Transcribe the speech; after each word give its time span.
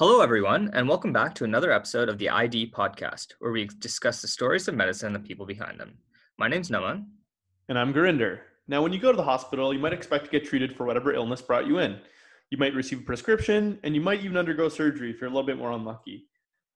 Hello, 0.00 0.22
everyone, 0.22 0.70
and 0.72 0.88
welcome 0.88 1.12
back 1.12 1.34
to 1.34 1.44
another 1.44 1.70
episode 1.70 2.08
of 2.08 2.16
the 2.16 2.30
ID 2.30 2.70
podcast, 2.70 3.34
where 3.38 3.52
we 3.52 3.66
discuss 3.80 4.22
the 4.22 4.28
stories 4.28 4.66
of 4.66 4.74
medicine 4.74 5.08
and 5.08 5.14
the 5.14 5.28
people 5.28 5.44
behind 5.44 5.78
them. 5.78 5.98
My 6.38 6.48
name's 6.48 6.70
Naman. 6.70 7.04
And 7.68 7.78
I'm 7.78 7.92
Gurinder. 7.92 8.38
Now, 8.66 8.82
when 8.82 8.94
you 8.94 8.98
go 8.98 9.10
to 9.10 9.16
the 9.18 9.22
hospital, 9.22 9.74
you 9.74 9.78
might 9.78 9.92
expect 9.92 10.24
to 10.24 10.30
get 10.30 10.46
treated 10.46 10.74
for 10.74 10.86
whatever 10.86 11.12
illness 11.12 11.42
brought 11.42 11.66
you 11.66 11.80
in. 11.80 12.00
You 12.48 12.56
might 12.56 12.72
receive 12.72 13.00
a 13.00 13.02
prescription, 13.02 13.78
and 13.82 13.94
you 13.94 14.00
might 14.00 14.24
even 14.24 14.38
undergo 14.38 14.70
surgery 14.70 15.10
if 15.10 15.20
you're 15.20 15.28
a 15.28 15.34
little 15.34 15.46
bit 15.46 15.58
more 15.58 15.72
unlucky. 15.72 16.24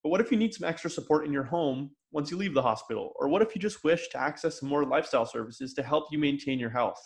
But 0.02 0.10
what 0.10 0.20
if 0.20 0.30
you 0.30 0.36
need 0.36 0.52
some 0.52 0.68
extra 0.68 0.90
support 0.90 1.24
in 1.24 1.32
your 1.32 1.44
home 1.44 1.92
once 2.12 2.30
you 2.30 2.36
leave 2.36 2.52
the 2.52 2.60
hospital? 2.60 3.14
Or 3.18 3.28
what 3.28 3.40
if 3.40 3.54
you 3.54 3.58
just 3.58 3.84
wish 3.84 4.10
to 4.10 4.20
access 4.20 4.60
some 4.60 4.68
more 4.68 4.84
lifestyle 4.84 5.24
services 5.24 5.72
to 5.72 5.82
help 5.82 6.08
you 6.12 6.18
maintain 6.18 6.58
your 6.58 6.68
health? 6.68 7.00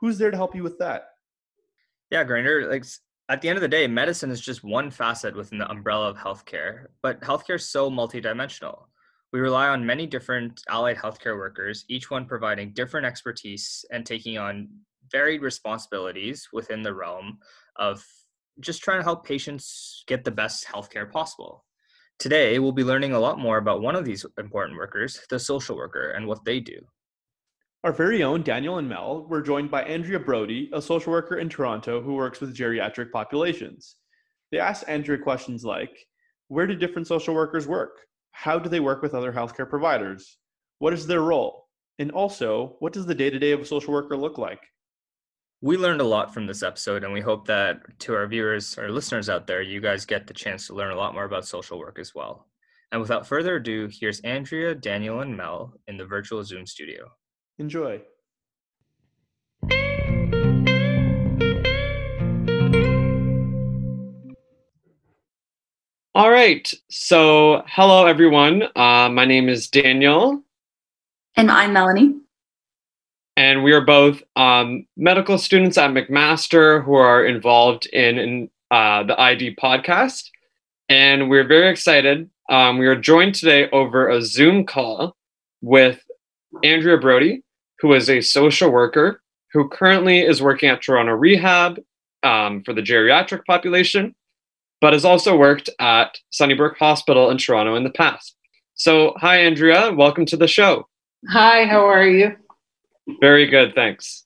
Who's 0.00 0.16
there 0.16 0.30
to 0.30 0.38
help 0.38 0.54
you 0.54 0.62
with 0.62 0.78
that? 0.78 1.02
Yeah, 2.10 2.24
Gurinder, 2.24 2.66
like 2.70 2.86
at 3.28 3.40
the 3.40 3.48
end 3.48 3.56
of 3.56 3.62
the 3.62 3.68
day, 3.68 3.86
medicine 3.86 4.30
is 4.30 4.40
just 4.40 4.62
one 4.62 4.90
facet 4.90 5.34
within 5.34 5.58
the 5.58 5.70
umbrella 5.70 6.10
of 6.10 6.16
healthcare, 6.16 6.86
but 7.02 7.20
healthcare 7.22 7.56
is 7.56 7.68
so 7.68 7.90
multidimensional. 7.90 8.84
We 9.32 9.40
rely 9.40 9.68
on 9.68 9.84
many 9.84 10.06
different 10.06 10.62
allied 10.68 10.96
healthcare 10.96 11.36
workers, 11.36 11.84
each 11.88 12.10
one 12.10 12.26
providing 12.26 12.72
different 12.72 13.06
expertise 13.06 13.84
and 13.90 14.04
taking 14.04 14.38
on 14.38 14.68
varied 15.10 15.42
responsibilities 15.42 16.48
within 16.52 16.82
the 16.82 16.94
realm 16.94 17.38
of 17.76 18.04
just 18.60 18.82
trying 18.82 19.00
to 19.00 19.04
help 19.04 19.26
patients 19.26 20.04
get 20.06 20.22
the 20.22 20.30
best 20.30 20.66
healthcare 20.66 21.10
possible. 21.10 21.64
Today, 22.18 22.58
we'll 22.58 22.72
be 22.72 22.84
learning 22.84 23.12
a 23.12 23.18
lot 23.18 23.40
more 23.40 23.56
about 23.58 23.82
one 23.82 23.96
of 23.96 24.04
these 24.04 24.24
important 24.38 24.78
workers, 24.78 25.20
the 25.30 25.38
social 25.38 25.76
worker, 25.76 26.10
and 26.10 26.26
what 26.26 26.44
they 26.44 26.60
do. 26.60 26.78
Our 27.84 27.92
very 27.92 28.22
own 28.22 28.42
Daniel 28.42 28.78
and 28.78 28.88
Mel 28.88 29.26
were 29.28 29.42
joined 29.42 29.70
by 29.70 29.82
Andrea 29.82 30.18
Brodey, 30.18 30.70
a 30.72 30.80
social 30.80 31.12
worker 31.12 31.36
in 31.36 31.50
Toronto 31.50 32.00
who 32.00 32.14
works 32.14 32.40
with 32.40 32.56
geriatric 32.56 33.12
populations. 33.12 33.96
They 34.50 34.58
asked 34.58 34.88
Andrea 34.88 35.18
questions 35.18 35.66
like 35.66 36.06
Where 36.48 36.66
do 36.66 36.76
different 36.76 37.08
social 37.08 37.34
workers 37.34 37.66
work? 37.66 37.98
How 38.30 38.58
do 38.58 38.70
they 38.70 38.80
work 38.80 39.02
with 39.02 39.12
other 39.12 39.34
healthcare 39.34 39.68
providers? 39.68 40.38
What 40.78 40.94
is 40.94 41.06
their 41.06 41.20
role? 41.20 41.68
And 41.98 42.10
also, 42.10 42.76
what 42.78 42.94
does 42.94 43.04
the 43.04 43.14
day 43.14 43.28
to 43.28 43.38
day 43.38 43.52
of 43.52 43.60
a 43.60 43.66
social 43.66 43.92
worker 43.92 44.16
look 44.16 44.38
like? 44.38 44.62
We 45.60 45.76
learned 45.76 46.00
a 46.00 46.04
lot 46.04 46.32
from 46.32 46.46
this 46.46 46.62
episode, 46.62 47.04
and 47.04 47.12
we 47.12 47.20
hope 47.20 47.46
that 47.48 47.82
to 47.98 48.14
our 48.14 48.26
viewers 48.26 48.78
or 48.78 48.90
listeners 48.90 49.28
out 49.28 49.46
there, 49.46 49.60
you 49.60 49.82
guys 49.82 50.06
get 50.06 50.26
the 50.26 50.32
chance 50.32 50.68
to 50.68 50.74
learn 50.74 50.92
a 50.92 50.96
lot 50.96 51.12
more 51.12 51.24
about 51.24 51.46
social 51.46 51.78
work 51.78 51.98
as 51.98 52.14
well. 52.14 52.46
And 52.92 53.00
without 53.02 53.26
further 53.26 53.56
ado, 53.56 53.90
here's 53.92 54.20
Andrea, 54.20 54.74
Daniel, 54.74 55.20
and 55.20 55.36
Mel 55.36 55.74
in 55.86 55.98
the 55.98 56.06
virtual 56.06 56.42
Zoom 56.44 56.64
studio. 56.64 57.10
Enjoy. 57.58 58.00
All 66.16 66.30
right. 66.30 66.72
So, 66.90 67.62
hello, 67.66 68.06
everyone. 68.06 68.64
Uh, 68.74 69.08
my 69.08 69.24
name 69.24 69.48
is 69.48 69.68
Daniel. 69.68 70.42
And 71.36 71.50
I'm 71.50 71.72
Melanie. 71.72 72.14
And 73.36 73.62
we 73.62 73.72
are 73.72 73.80
both 73.80 74.22
um, 74.34 74.86
medical 74.96 75.38
students 75.38 75.78
at 75.78 75.90
McMaster 75.90 76.84
who 76.84 76.94
are 76.94 77.24
involved 77.24 77.86
in, 77.86 78.18
in 78.18 78.50
uh, 78.70 79.04
the 79.04 79.20
ID 79.20 79.56
podcast. 79.56 80.28
And 80.88 81.30
we're 81.30 81.46
very 81.46 81.68
excited. 81.68 82.30
Um, 82.48 82.78
we 82.78 82.86
are 82.86 82.96
joined 82.96 83.36
today 83.36 83.70
over 83.70 84.08
a 84.08 84.22
Zoom 84.22 84.66
call 84.66 85.16
with 85.62 86.04
Andrea 86.62 86.98
Brodey, 86.98 87.42
who 87.80 87.92
is 87.92 88.08
a 88.08 88.20
social 88.20 88.70
worker 88.70 89.22
who 89.52 89.68
currently 89.68 90.20
is 90.20 90.42
working 90.42 90.68
at 90.68 90.82
Toronto 90.82 91.12
Rehab 91.12 91.78
um, 92.22 92.62
for 92.64 92.72
the 92.72 92.82
geriatric 92.82 93.44
population, 93.44 94.14
but 94.80 94.92
has 94.92 95.04
also 95.04 95.36
worked 95.36 95.70
at 95.78 96.18
Sunnybrook 96.30 96.76
Hospital 96.78 97.30
in 97.30 97.38
Toronto 97.38 97.76
in 97.76 97.84
the 97.84 97.90
past. 97.90 98.36
So, 98.74 99.14
hi, 99.16 99.38
Andrea. 99.38 99.92
Welcome 99.92 100.26
to 100.26 100.36
the 100.36 100.48
show. 100.48 100.88
Hi, 101.30 101.64
how 101.66 101.86
are 101.86 102.06
you? 102.06 102.34
Very 103.20 103.46
good, 103.46 103.74
thanks. 103.74 104.24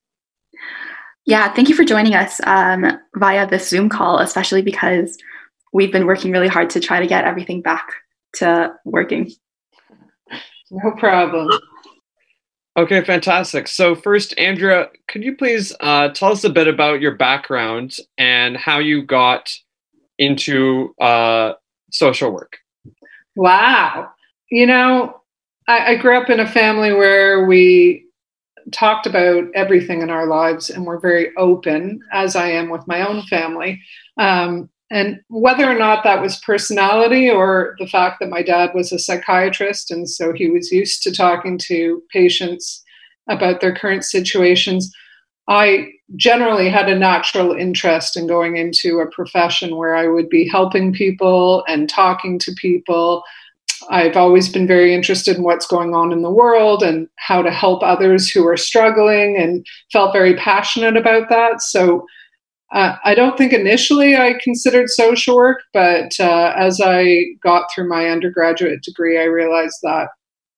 Yeah, 1.27 1.53
thank 1.53 1.69
you 1.69 1.75
for 1.75 1.85
joining 1.85 2.15
us 2.15 2.41
um, 2.45 2.99
via 3.17 3.47
this 3.47 3.69
Zoom 3.69 3.91
call, 3.91 4.19
especially 4.19 4.63
because 4.63 5.19
we've 5.75 5.93
been 5.93 6.07
working 6.07 6.33
really 6.33 6.49
hard 6.49 6.71
to 6.71 6.81
try 6.81 7.01
to 7.01 7.07
get 7.07 7.25
everything 7.25 7.61
back 7.61 7.87
to 8.37 8.73
working. 8.85 9.31
No 10.71 10.93
problem. 10.93 11.51
Okay, 12.79 13.03
fantastic. 13.03 13.67
So, 13.67 13.97
first, 13.97 14.39
Andrea, 14.39 14.89
could 15.09 15.25
you 15.25 15.37
please 15.37 15.75
uh, 15.81 16.11
tell 16.11 16.31
us 16.31 16.45
a 16.45 16.49
bit 16.49 16.69
about 16.69 17.01
your 17.01 17.17
background 17.17 17.97
and 18.19 18.57
how 18.57 18.79
you 18.79 19.03
got 19.03 19.53
into 20.17 20.95
uh, 21.01 21.55
social 21.91 22.31
work? 22.31 22.59
Wow. 23.35 24.11
You 24.53 24.67
know, 24.67 25.23
I, 25.67 25.87
I 25.87 25.97
grew 25.97 26.17
up 26.17 26.31
in 26.31 26.39
a 26.39 26.47
family 26.47 26.93
where 26.93 27.47
we 27.47 28.07
talked 28.71 29.09
about 29.09 29.47
everything 29.57 30.01
in 30.01 30.11
our 30.11 30.29
lives 30.29 30.71
and 30.71 30.87
we're 30.87 31.01
very 31.01 31.37
open, 31.37 31.99
as 32.13 32.37
I 32.37 32.49
am 32.51 32.69
with 32.69 32.87
my 32.87 33.05
own 33.05 33.23
family. 33.23 33.83
Um, 34.19 34.71
and 34.91 35.21
whether 35.29 35.71
or 35.71 35.79
not 35.79 36.03
that 36.05 36.23
was 36.23 36.41
personality 36.41 37.29
or 37.29 37.77
the 37.79 37.87
fact 37.87 38.21
that 38.21 38.31
my 38.31 38.43
dad 38.43 38.71
was 38.75 38.91
a 38.91 38.99
psychiatrist 38.99 39.91
and 39.91 40.09
so 40.09 40.33
he 40.33 40.49
was 40.49 40.73
used 40.73 41.03
to 41.03 41.13
talking 41.13 41.59
to 41.59 42.03
patients 42.11 42.83
about 43.29 43.61
their 43.61 43.75
current 43.75 44.05
situations, 44.05 44.91
I 45.47 45.89
generally 46.17 46.71
had 46.71 46.89
a 46.89 46.99
natural 46.99 47.53
interest 47.53 48.17
in 48.17 48.27
going 48.27 48.57
into 48.57 49.01
a 49.01 49.11
profession 49.11 49.77
where 49.77 49.95
I 49.95 50.07
would 50.07 50.31
be 50.31 50.49
helping 50.49 50.93
people 50.93 51.65
and 51.69 51.89
talking 51.89 52.39
to 52.41 52.53
people. 52.53 53.23
I've 53.91 54.17
always 54.17 54.49
been 54.49 54.67
very 54.67 54.95
interested 54.95 55.37
in 55.37 55.43
what's 55.43 55.67
going 55.67 55.95
on 55.95 56.13
in 56.13 56.23
the 56.23 56.31
world 56.31 56.83
and 56.83 57.09
how 57.17 57.43
to 57.43 57.51
help 57.51 57.83
others 57.83 58.31
who 58.31 58.47
are 58.47 58.57
struggling 58.57 59.37
and 59.37 59.67
felt 59.93 60.13
very 60.13 60.35
passionate 60.35 60.97
about 60.97 61.29
that. 61.29 61.61
So 61.61 62.07
uh, 62.73 62.97
I 63.05 63.15
don't 63.15 63.39
think 63.39 63.53
initially 63.53 64.17
I 64.17 64.39
considered 64.43 64.91
social 64.91 65.37
work, 65.37 65.63
but 65.73 66.13
uh, 66.21 66.53
as 66.57 66.81
I 66.85 67.25
got 67.43 67.67
through 67.75 67.89
my 67.89 68.09
undergraduate 68.09 68.83
degree, 68.83 69.19
I 69.19 69.25
realized 69.25 69.77
that 69.83 70.09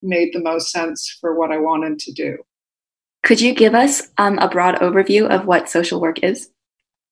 made 0.02 0.30
the 0.32 0.40
most 0.40 0.72
sense 0.72 1.16
for 1.20 1.38
what 1.38 1.52
I 1.52 1.58
wanted 1.58 1.98
to 2.00 2.12
do. 2.12 2.38
Could 3.22 3.40
you 3.40 3.54
give 3.54 3.74
us 3.74 4.08
um, 4.18 4.38
a 4.38 4.48
broad 4.48 4.76
overview 4.76 5.28
of 5.28 5.46
what 5.46 5.68
social 5.68 6.00
work 6.00 6.22
is? 6.22 6.48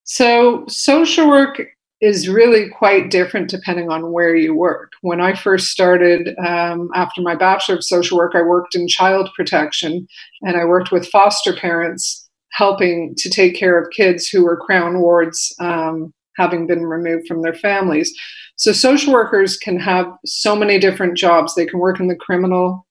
So, 0.05 0.65
social 0.69 1.29
work 1.29 1.61
is 2.01 2.29
really 2.29 2.69
quite 2.71 3.11
different 3.11 3.51
depending 3.51 3.91
on 3.91 4.13
where 4.13 4.35
you 4.35 4.55
work. 4.55 4.93
When 5.03 5.21
I 5.21 5.35
first 5.35 5.69
started 5.69 6.35
um, 6.39 6.91
after 6.95 7.21
my 7.21 7.35
Bachelor 7.35 7.77
of 7.77 7.85
Social 7.85 8.17
Work, 8.17 8.33
I 8.35 8.43
worked 8.43 8.75
in 8.75 8.89
child 8.89 9.29
protection 9.37 10.07
and 10.43 10.57
I 10.57 10.65
worked 10.65 10.93
with 10.93 11.09
foster 11.09 11.55
parents 11.55 12.28
helping 12.53 13.15
to 13.17 13.31
take 13.31 13.55
care 13.55 13.79
of 13.79 13.91
kids 13.91 14.29
who 14.29 14.45
were 14.45 14.57
crown 14.57 15.01
wards 15.01 15.55
um, 15.61 16.13
having 16.37 16.67
been 16.67 16.87
removed 16.87 17.27
from 17.27 17.43
their 17.43 17.55
families. 17.55 18.15
So, 18.57 18.73
social 18.73 19.13
workers 19.13 19.57
can 19.57 19.79
have 19.79 20.07
so 20.25 20.57
many 20.57 20.79
different 20.79 21.17
jobs. 21.17 21.55
They 21.55 21.67
can 21.67 21.79
work 21.79 22.01
in 22.01 22.09
the 22.09 22.17
criminal 22.17 22.87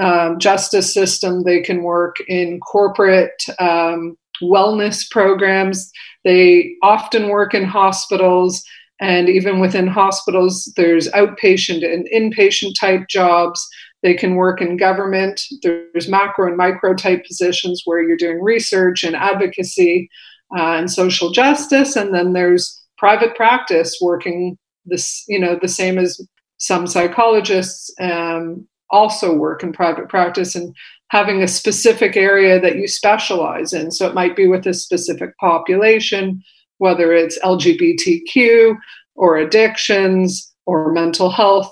um, 0.00 0.38
justice 0.38 0.92
system, 0.92 1.44
they 1.44 1.62
can 1.62 1.82
work 1.82 2.16
in 2.28 2.60
corporate 2.60 3.42
um, 3.58 4.16
wellness 4.42 5.08
programs, 5.10 5.90
they 6.24 6.74
often 6.82 7.28
work 7.28 7.54
in 7.54 7.64
hospitals. 7.64 8.62
And 9.02 9.30
even 9.30 9.60
within 9.60 9.86
hospitals, 9.86 10.70
there's 10.76 11.08
outpatient 11.12 11.82
and 11.90 12.06
inpatient 12.14 12.74
type 12.78 13.08
jobs. 13.08 13.66
They 14.02 14.14
can 14.14 14.36
work 14.36 14.60
in 14.60 14.76
government. 14.76 15.42
There's 15.62 16.08
macro 16.08 16.48
and 16.48 16.56
micro 16.56 16.94
type 16.94 17.24
positions 17.26 17.82
where 17.84 18.02
you're 18.02 18.16
doing 18.16 18.42
research 18.42 19.04
and 19.04 19.14
advocacy 19.14 20.08
uh, 20.56 20.78
and 20.78 20.90
social 20.90 21.30
justice. 21.30 21.96
And 21.96 22.14
then 22.14 22.32
there's 22.32 22.80
private 22.98 23.34
practice 23.34 23.98
working 24.00 24.58
this, 24.86 25.24
you 25.28 25.38
know, 25.38 25.58
the 25.60 25.68
same 25.68 25.98
as 25.98 26.20
some 26.58 26.86
psychologists 26.86 27.90
um, 28.00 28.66
also 28.90 29.34
work 29.34 29.62
in 29.62 29.72
private 29.72 30.08
practice 30.08 30.54
and 30.54 30.74
having 31.08 31.42
a 31.42 31.48
specific 31.48 32.16
area 32.16 32.60
that 32.60 32.76
you 32.76 32.86
specialize 32.88 33.72
in. 33.72 33.90
So 33.90 34.06
it 34.06 34.14
might 34.14 34.36
be 34.36 34.46
with 34.46 34.66
a 34.66 34.74
specific 34.74 35.36
population, 35.38 36.42
whether 36.78 37.12
it's 37.12 37.38
LGBTQ 37.40 38.76
or 39.14 39.36
addictions 39.36 40.52
or 40.66 40.92
mental 40.92 41.30
health 41.30 41.70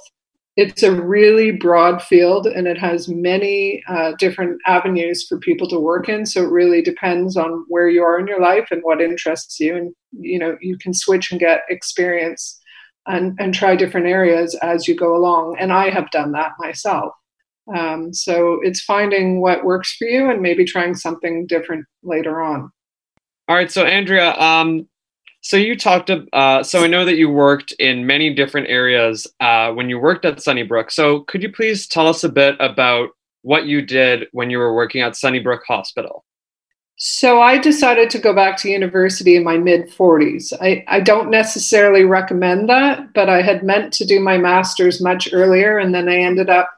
it's 0.59 0.83
a 0.83 0.91
really 0.91 1.53
broad 1.53 2.03
field 2.03 2.45
and 2.45 2.67
it 2.67 2.77
has 2.77 3.09
many 3.09 3.81
uh, 3.89 4.11
different 4.19 4.61
avenues 4.67 5.25
for 5.25 5.39
people 5.39 5.69
to 5.69 5.79
work 5.79 6.09
in. 6.09 6.27
So 6.27 6.43
it 6.43 6.51
really 6.51 6.83
depends 6.83 7.37
on 7.37 7.65
where 7.69 7.89
you 7.89 8.03
are 8.03 8.19
in 8.19 8.27
your 8.27 8.41
life 8.41 8.67
and 8.73 8.83
what 8.83 9.01
interests 9.01 9.61
you. 9.61 9.77
And 9.77 9.95
you 10.11 10.37
know 10.37 10.59
you 10.61 10.77
can 10.77 10.93
switch 10.93 11.31
and 11.31 11.39
get 11.39 11.61
experience 11.69 12.59
and, 13.07 13.39
and 13.39 13.55
try 13.55 13.77
different 13.77 14.09
areas 14.09 14.59
as 14.61 14.89
you 14.89 14.97
go 14.97 15.15
along. 15.15 15.57
And 15.61 15.73
i 15.73 15.91
have 15.91 16.11
done 16.11 16.33
that 16.33 16.55
myself. 16.59 17.13
Um, 17.73 18.13
so 18.13 18.59
it's 18.63 18.81
finding 18.81 19.41
what 19.41 19.65
works 19.65 19.95
for 19.97 20.09
you 20.09 20.29
and 20.29 20.43
maybe 20.43 20.65
trying 20.65 20.97
something 20.97 21.47
different 21.47 21.87
later 22.03 22.43
on. 22.43 22.73
All 23.47 23.55
right. 23.55 23.71
So 23.71 23.85
andrea 23.85 24.35
um, 24.35 24.89
So 25.49 25.57
you 25.57 25.77
talked. 25.77 26.11
Uh, 26.11 26.63
so 26.63 26.85
I 26.85 26.89
know 26.89 27.07
that 27.07 27.17
you 27.17 27.31
worked 27.31 27.73
in 27.79 28.05
many 28.05 28.35
different 28.35 28.69
areas 28.69 29.27
uh, 29.41 29.73
when 29.73 29.89
you 29.89 29.99
worked 29.99 30.27
at 30.27 30.43
Sunnybrook. 30.43 30.91
So 30.91 31.21
could 31.21 31.43
you 31.43 31.51
please 31.51 31.87
tell 31.87 32.07
us 32.07 32.23
a 32.23 32.29
bit 32.29 32.55
about 32.61 33.13
what 33.41 33.65
you 33.65 33.81
did 33.81 34.27
when 34.33 34.51
you 34.51 34.59
were 34.59 34.75
working 34.75 35.01
at 35.01 35.17
Sunnybrook 35.17 35.63
Hospital? 35.67 36.27
So 36.97 37.41
I 37.41 37.57
decided 37.57 38.11
to 38.11 38.19
go 38.19 38.35
back 38.35 38.59
to 38.59 38.69
university 38.69 39.37
in 39.37 39.43
my 39.43 39.57
mid 39.57 39.89
40s. 39.89 40.53
I, 40.61 40.85
I 40.87 41.01
don't 41.01 41.31
necessarily 41.31 42.05
recommend 42.05 42.69
that, 42.69 43.15
but 43.15 43.31
I 43.31 43.41
had 43.41 43.63
meant 43.63 43.95
to 43.95 44.05
do 44.05 44.21
my 44.21 44.37
master's 44.37 45.01
much 45.01 45.31
earlier, 45.33 45.79
and 45.79 45.95
then 45.95 46.11
I 46.11 46.17
ended 46.17 46.51
up 46.51 46.69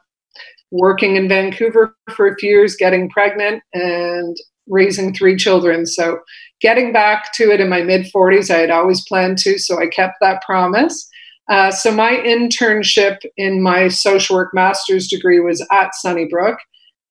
working 0.71 1.17
in 1.17 1.27
Vancouver 1.27 1.93
for 2.15 2.27
a 2.27 2.35
few 2.37 2.51
years, 2.51 2.77
getting 2.77 3.09
pregnant, 3.09 3.63
and 3.73 4.37
raising 4.69 5.13
three 5.13 5.35
children. 5.35 5.85
So 5.85 6.21
getting 6.61 6.93
back 6.93 7.33
to 7.33 7.51
it 7.51 7.59
in 7.59 7.69
my 7.69 7.81
mid 7.81 8.05
40s, 8.13 8.53
I 8.53 8.59
had 8.59 8.69
always 8.69 9.05
planned 9.05 9.37
to, 9.39 9.57
so 9.57 9.79
I 9.79 9.87
kept 9.87 10.15
that 10.21 10.41
promise. 10.43 11.07
Uh, 11.49 11.71
so 11.71 11.91
my 11.91 12.13
internship 12.25 13.17
in 13.35 13.61
my 13.61 13.87
social 13.87 14.35
work 14.35 14.53
master's 14.53 15.07
degree 15.07 15.39
was 15.39 15.65
at 15.71 15.93
Sunnybrook 15.95 16.57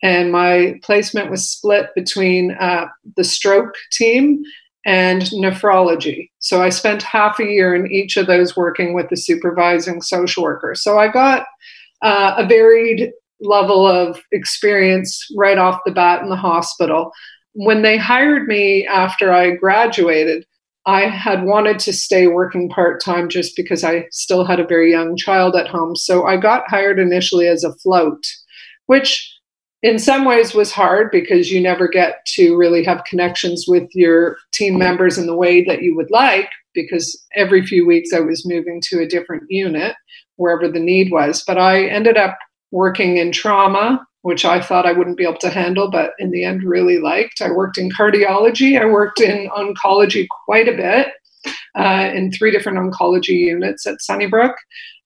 and 0.02 0.32
my 0.32 0.78
placement 0.82 1.30
was 1.30 1.48
split 1.48 1.90
between 1.94 2.52
uh, 2.52 2.86
the 3.16 3.24
stroke 3.24 3.74
team 3.92 4.42
and 4.86 5.22
nephrology. 5.24 6.30
So 6.38 6.62
I 6.62 6.70
spent 6.70 7.02
half 7.02 7.38
a 7.38 7.44
year 7.44 7.74
in 7.74 7.90
each 7.92 8.16
of 8.16 8.26
those 8.26 8.56
working 8.56 8.94
with 8.94 9.10
the 9.10 9.16
supervising 9.16 10.00
social 10.00 10.42
worker. 10.42 10.74
So 10.74 10.98
I 10.98 11.08
got 11.08 11.46
uh, 12.02 12.34
a 12.38 12.46
varied 12.46 13.12
level 13.42 13.86
of 13.86 14.22
experience 14.32 15.26
right 15.36 15.58
off 15.58 15.80
the 15.84 15.92
bat 15.92 16.22
in 16.22 16.30
the 16.30 16.36
hospital. 16.36 17.12
When 17.54 17.82
they 17.82 17.96
hired 17.96 18.46
me 18.46 18.86
after 18.86 19.32
I 19.32 19.52
graduated, 19.52 20.46
I 20.86 21.02
had 21.02 21.44
wanted 21.44 21.78
to 21.80 21.92
stay 21.92 22.26
working 22.26 22.68
part 22.68 23.02
time 23.02 23.28
just 23.28 23.54
because 23.54 23.84
I 23.84 24.06
still 24.10 24.44
had 24.44 24.60
a 24.60 24.66
very 24.66 24.90
young 24.90 25.16
child 25.16 25.54
at 25.54 25.68
home. 25.68 25.94
So 25.94 26.26
I 26.26 26.36
got 26.36 26.68
hired 26.68 26.98
initially 26.98 27.46
as 27.48 27.64
a 27.64 27.74
float, 27.74 28.24
which 28.86 29.30
in 29.82 29.98
some 29.98 30.24
ways 30.24 30.54
was 30.54 30.72
hard 30.72 31.10
because 31.10 31.50
you 31.50 31.60
never 31.60 31.88
get 31.88 32.24
to 32.34 32.56
really 32.56 32.84
have 32.84 33.04
connections 33.04 33.64
with 33.66 33.88
your 33.94 34.36
team 34.52 34.78
members 34.78 35.18
in 35.18 35.26
the 35.26 35.36
way 35.36 35.64
that 35.64 35.82
you 35.82 35.96
would 35.96 36.10
like 36.10 36.50
because 36.74 37.20
every 37.34 37.64
few 37.64 37.86
weeks 37.86 38.12
I 38.12 38.20
was 38.20 38.46
moving 38.46 38.80
to 38.84 39.00
a 39.00 39.08
different 39.08 39.44
unit 39.48 39.96
wherever 40.36 40.68
the 40.68 40.80
need 40.80 41.10
was. 41.10 41.42
But 41.46 41.58
I 41.58 41.84
ended 41.86 42.16
up 42.16 42.38
working 42.70 43.16
in 43.16 43.32
trauma, 43.32 44.06
which 44.22 44.44
I 44.44 44.60
thought 44.60 44.86
I 44.86 44.92
wouldn't 44.92 45.16
be 45.16 45.24
able 45.24 45.38
to 45.38 45.50
handle, 45.50 45.90
but 45.90 46.12
in 46.18 46.30
the 46.30 46.44
end 46.44 46.62
really 46.62 46.98
liked. 46.98 47.40
I 47.40 47.50
worked 47.50 47.78
in 47.78 47.90
cardiology, 47.90 48.80
I 48.80 48.84
worked 48.84 49.20
in 49.20 49.48
oncology 49.50 50.26
quite 50.44 50.68
a 50.68 50.76
bit. 50.76 51.08
Uh, 51.74 52.10
in 52.12 52.30
three 52.30 52.50
different 52.50 52.76
oncology 52.76 53.38
units 53.38 53.86
at 53.86 54.02
Sunnybrook. 54.02 54.54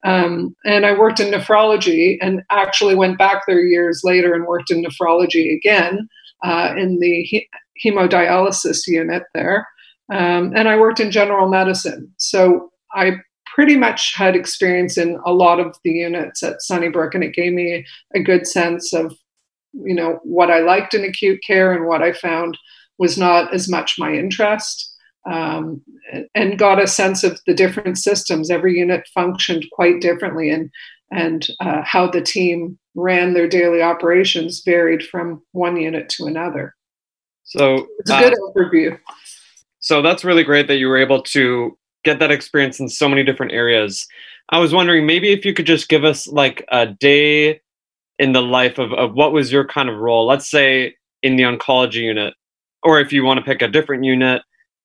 Um, 0.04 0.56
and 0.64 0.84
I 0.84 0.98
worked 0.98 1.20
in 1.20 1.30
nephrology 1.32 2.18
and 2.20 2.42
actually 2.50 2.94
went 2.94 3.18
back 3.18 3.42
there 3.46 3.60
years 3.60 4.00
later 4.02 4.34
and 4.34 4.46
worked 4.46 4.70
in 4.70 4.82
nephrology 4.82 5.54
again 5.54 6.08
uh, 6.42 6.74
in 6.76 6.98
the 6.98 7.22
he- 7.22 7.48
hemodialysis 7.84 8.86
unit 8.86 9.22
there. 9.32 9.66
Um, 10.12 10.52
and 10.54 10.68
I 10.68 10.78
worked 10.78 11.00
in 11.00 11.10
general 11.10 11.48
medicine. 11.48 12.12
So 12.18 12.70
I 12.92 13.18
pretty 13.54 13.76
much 13.76 14.14
had 14.16 14.34
experience 14.34 14.98
in 14.98 15.18
a 15.24 15.32
lot 15.32 15.60
of 15.60 15.76
the 15.84 15.92
units 15.92 16.42
at 16.42 16.60
Sunnybrook, 16.60 17.14
and 17.14 17.22
it 17.22 17.34
gave 17.34 17.52
me 17.52 17.86
a 18.14 18.20
good 18.20 18.48
sense 18.48 18.92
of, 18.92 19.14
you 19.72 19.94
know, 19.94 20.18
what 20.24 20.50
I 20.50 20.58
liked 20.58 20.92
in 20.92 21.04
acute 21.04 21.40
care 21.46 21.72
and 21.72 21.86
what 21.86 22.02
I 22.02 22.12
found 22.12 22.58
was 22.98 23.16
not 23.16 23.54
as 23.54 23.68
much 23.68 23.94
my 23.96 24.12
interest 24.12 24.92
um, 25.30 25.82
and 26.34 26.58
got 26.58 26.82
a 26.82 26.86
sense 26.86 27.22
of 27.22 27.40
the 27.46 27.54
different 27.54 27.96
systems. 27.96 28.50
Every 28.50 28.76
unit 28.78 29.08
functioned 29.14 29.64
quite 29.72 30.00
differently, 30.00 30.50
and 30.50 30.70
and 31.12 31.46
uh, 31.60 31.82
how 31.84 32.10
the 32.10 32.22
team 32.22 32.76
ran 32.96 33.34
their 33.34 33.48
daily 33.48 33.82
operations 33.82 34.62
varied 34.64 35.04
from 35.04 35.42
one 35.52 35.76
unit 35.76 36.08
to 36.08 36.26
another. 36.26 36.74
So 37.44 37.86
it's 37.98 38.10
a 38.10 38.18
good 38.18 38.32
uh, 38.32 38.52
overview. 38.56 38.98
So 39.78 40.02
that's 40.02 40.24
really 40.24 40.44
great 40.44 40.66
that 40.68 40.76
you 40.76 40.88
were 40.88 40.96
able 40.96 41.22
to 41.22 41.76
get 42.04 42.18
that 42.18 42.30
experience 42.30 42.80
in 42.80 42.88
so 42.88 43.08
many 43.08 43.24
different 43.24 43.52
areas. 43.52 44.06
I 44.50 44.58
was 44.58 44.72
wondering 44.72 45.06
maybe 45.06 45.32
if 45.32 45.44
you 45.44 45.54
could 45.54 45.66
just 45.66 45.88
give 45.88 46.04
us 46.04 46.26
like 46.28 46.64
a 46.70 46.86
day 46.86 47.60
in 48.18 48.32
the 48.32 48.42
life 48.42 48.78
of, 48.78 48.92
of 48.92 49.14
what 49.14 49.32
was 49.32 49.50
your 49.50 49.66
kind 49.66 49.88
of 49.88 49.96
role, 49.96 50.26
let's 50.26 50.48
say 50.48 50.94
in 51.22 51.36
the 51.36 51.42
oncology 51.42 52.02
unit, 52.02 52.34
or 52.82 53.00
if 53.00 53.12
you 53.12 53.24
want 53.24 53.38
to 53.38 53.44
pick 53.44 53.62
a 53.62 53.68
different 53.68 54.04
unit, 54.04 54.42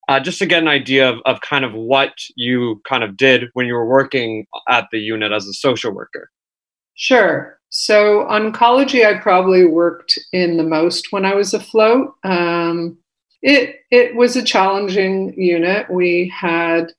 uh, 0.08 0.20
just 0.20 0.40
to 0.40 0.46
get 0.46 0.64
an 0.64 0.68
idea 0.68 1.08
of, 1.08 1.20
of 1.26 1.42
kind 1.42 1.64
of 1.64 1.74
what 1.74 2.14
you 2.36 2.82
kind 2.88 3.04
of 3.04 3.16
did 3.16 3.50
when 3.54 3.68
you 3.68 3.74
were 3.74 3.86
working 3.86 4.48
at 4.68 4.88
the 4.92 5.00
unit 5.00 5.32
as 5.32 5.46
a 5.46 5.54
social 5.54 5.92
worker. 5.92 6.32
Sure. 6.96 7.60
So, 7.70 8.26
oncology, 8.30 9.06
I 9.06 9.20
probably 9.20 9.66
worked 9.66 10.18
in 10.34 10.58
the 10.58 10.64
most 10.64 11.12
when 11.12 11.24
I 11.24 11.36
was 11.36 11.54
afloat. 11.54 12.16
Um, 12.24 12.98
it 13.42 13.82
it 13.92 14.16
was 14.16 14.36
a 14.36 14.44
challenging 14.44 15.40
unit. 15.40 15.90
We 15.90 16.34
had, 16.36 16.92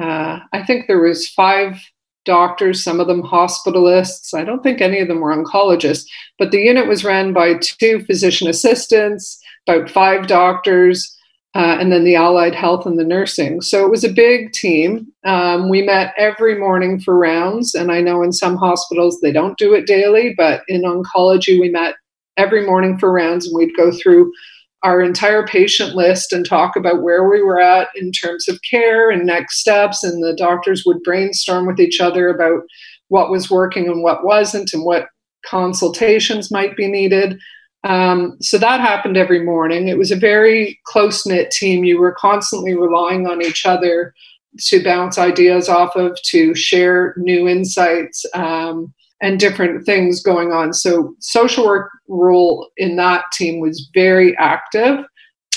uh, 0.00 0.40
I 0.52 0.62
think 0.64 0.86
there 0.86 1.00
was 1.00 1.28
five 1.28 1.80
doctors, 2.24 2.82
some 2.82 3.00
of 3.00 3.06
them 3.06 3.22
hospitalists. 3.22 4.32
I 4.34 4.44
don't 4.44 4.62
think 4.62 4.80
any 4.80 5.00
of 5.00 5.08
them 5.08 5.20
were 5.20 5.36
oncologists, 5.36 6.04
but 6.38 6.50
the 6.50 6.60
unit 6.60 6.86
was 6.86 7.04
ran 7.04 7.32
by 7.32 7.54
two 7.60 8.04
physician 8.04 8.48
assistants, 8.48 9.40
about 9.66 9.90
five 9.90 10.26
doctors, 10.26 11.16
uh, 11.54 11.76
and 11.78 11.92
then 11.92 12.04
the 12.04 12.16
allied 12.16 12.54
health 12.54 12.86
and 12.86 12.98
the 12.98 13.04
nursing. 13.04 13.60
So 13.60 13.84
it 13.84 13.90
was 13.90 14.04
a 14.04 14.12
big 14.12 14.52
team. 14.52 15.06
Um, 15.24 15.68
we 15.68 15.82
met 15.82 16.14
every 16.16 16.58
morning 16.58 16.98
for 16.98 17.18
rounds, 17.18 17.74
and 17.74 17.92
I 17.92 18.00
know 18.00 18.22
in 18.22 18.32
some 18.32 18.56
hospitals 18.56 19.20
they 19.20 19.32
don't 19.32 19.58
do 19.58 19.74
it 19.74 19.86
daily, 19.86 20.32
but 20.36 20.62
in 20.68 20.82
oncology 20.82 21.60
we 21.60 21.68
met 21.68 21.96
every 22.38 22.64
morning 22.64 22.98
for 22.98 23.12
rounds, 23.12 23.46
and 23.46 23.56
we'd 23.56 23.76
go 23.76 23.92
through 23.92 24.32
our 24.82 25.00
entire 25.00 25.46
patient 25.46 25.94
list 25.94 26.32
and 26.32 26.44
talk 26.44 26.74
about 26.76 27.02
where 27.02 27.28
we 27.28 27.42
were 27.42 27.60
at 27.60 27.88
in 27.94 28.10
terms 28.10 28.48
of 28.48 28.60
care 28.68 29.10
and 29.10 29.24
next 29.24 29.60
steps, 29.60 30.02
and 30.02 30.22
the 30.22 30.34
doctors 30.34 30.84
would 30.84 31.02
brainstorm 31.02 31.66
with 31.66 31.78
each 31.78 32.00
other 32.00 32.28
about 32.28 32.62
what 33.08 33.30
was 33.30 33.50
working 33.50 33.86
and 33.86 34.02
what 34.02 34.24
wasn't, 34.24 34.72
and 34.72 34.84
what 34.84 35.06
consultations 35.46 36.50
might 36.50 36.76
be 36.76 36.88
needed. 36.88 37.38
Um, 37.84 38.36
so 38.40 38.58
that 38.58 38.80
happened 38.80 39.16
every 39.16 39.44
morning. 39.44 39.88
It 39.88 39.98
was 39.98 40.10
a 40.10 40.16
very 40.16 40.80
close 40.84 41.26
knit 41.26 41.50
team. 41.50 41.84
You 41.84 41.98
were 41.98 42.12
constantly 42.12 42.74
relying 42.74 43.26
on 43.26 43.42
each 43.42 43.66
other 43.66 44.14
to 44.58 44.84
bounce 44.84 45.18
ideas 45.18 45.68
off 45.68 45.96
of, 45.96 46.16
to 46.26 46.54
share 46.54 47.14
new 47.16 47.48
insights 47.48 48.24
um, 48.34 48.92
and 49.22 49.38
different 49.38 49.86
things 49.86 50.22
going 50.22 50.52
on. 50.52 50.74
So, 50.74 51.14
social 51.20 51.64
work 51.64 51.90
role 52.08 52.68
in 52.76 52.96
that 52.96 53.24
team 53.32 53.60
was 53.60 53.88
very 53.94 54.36
active. 54.36 55.04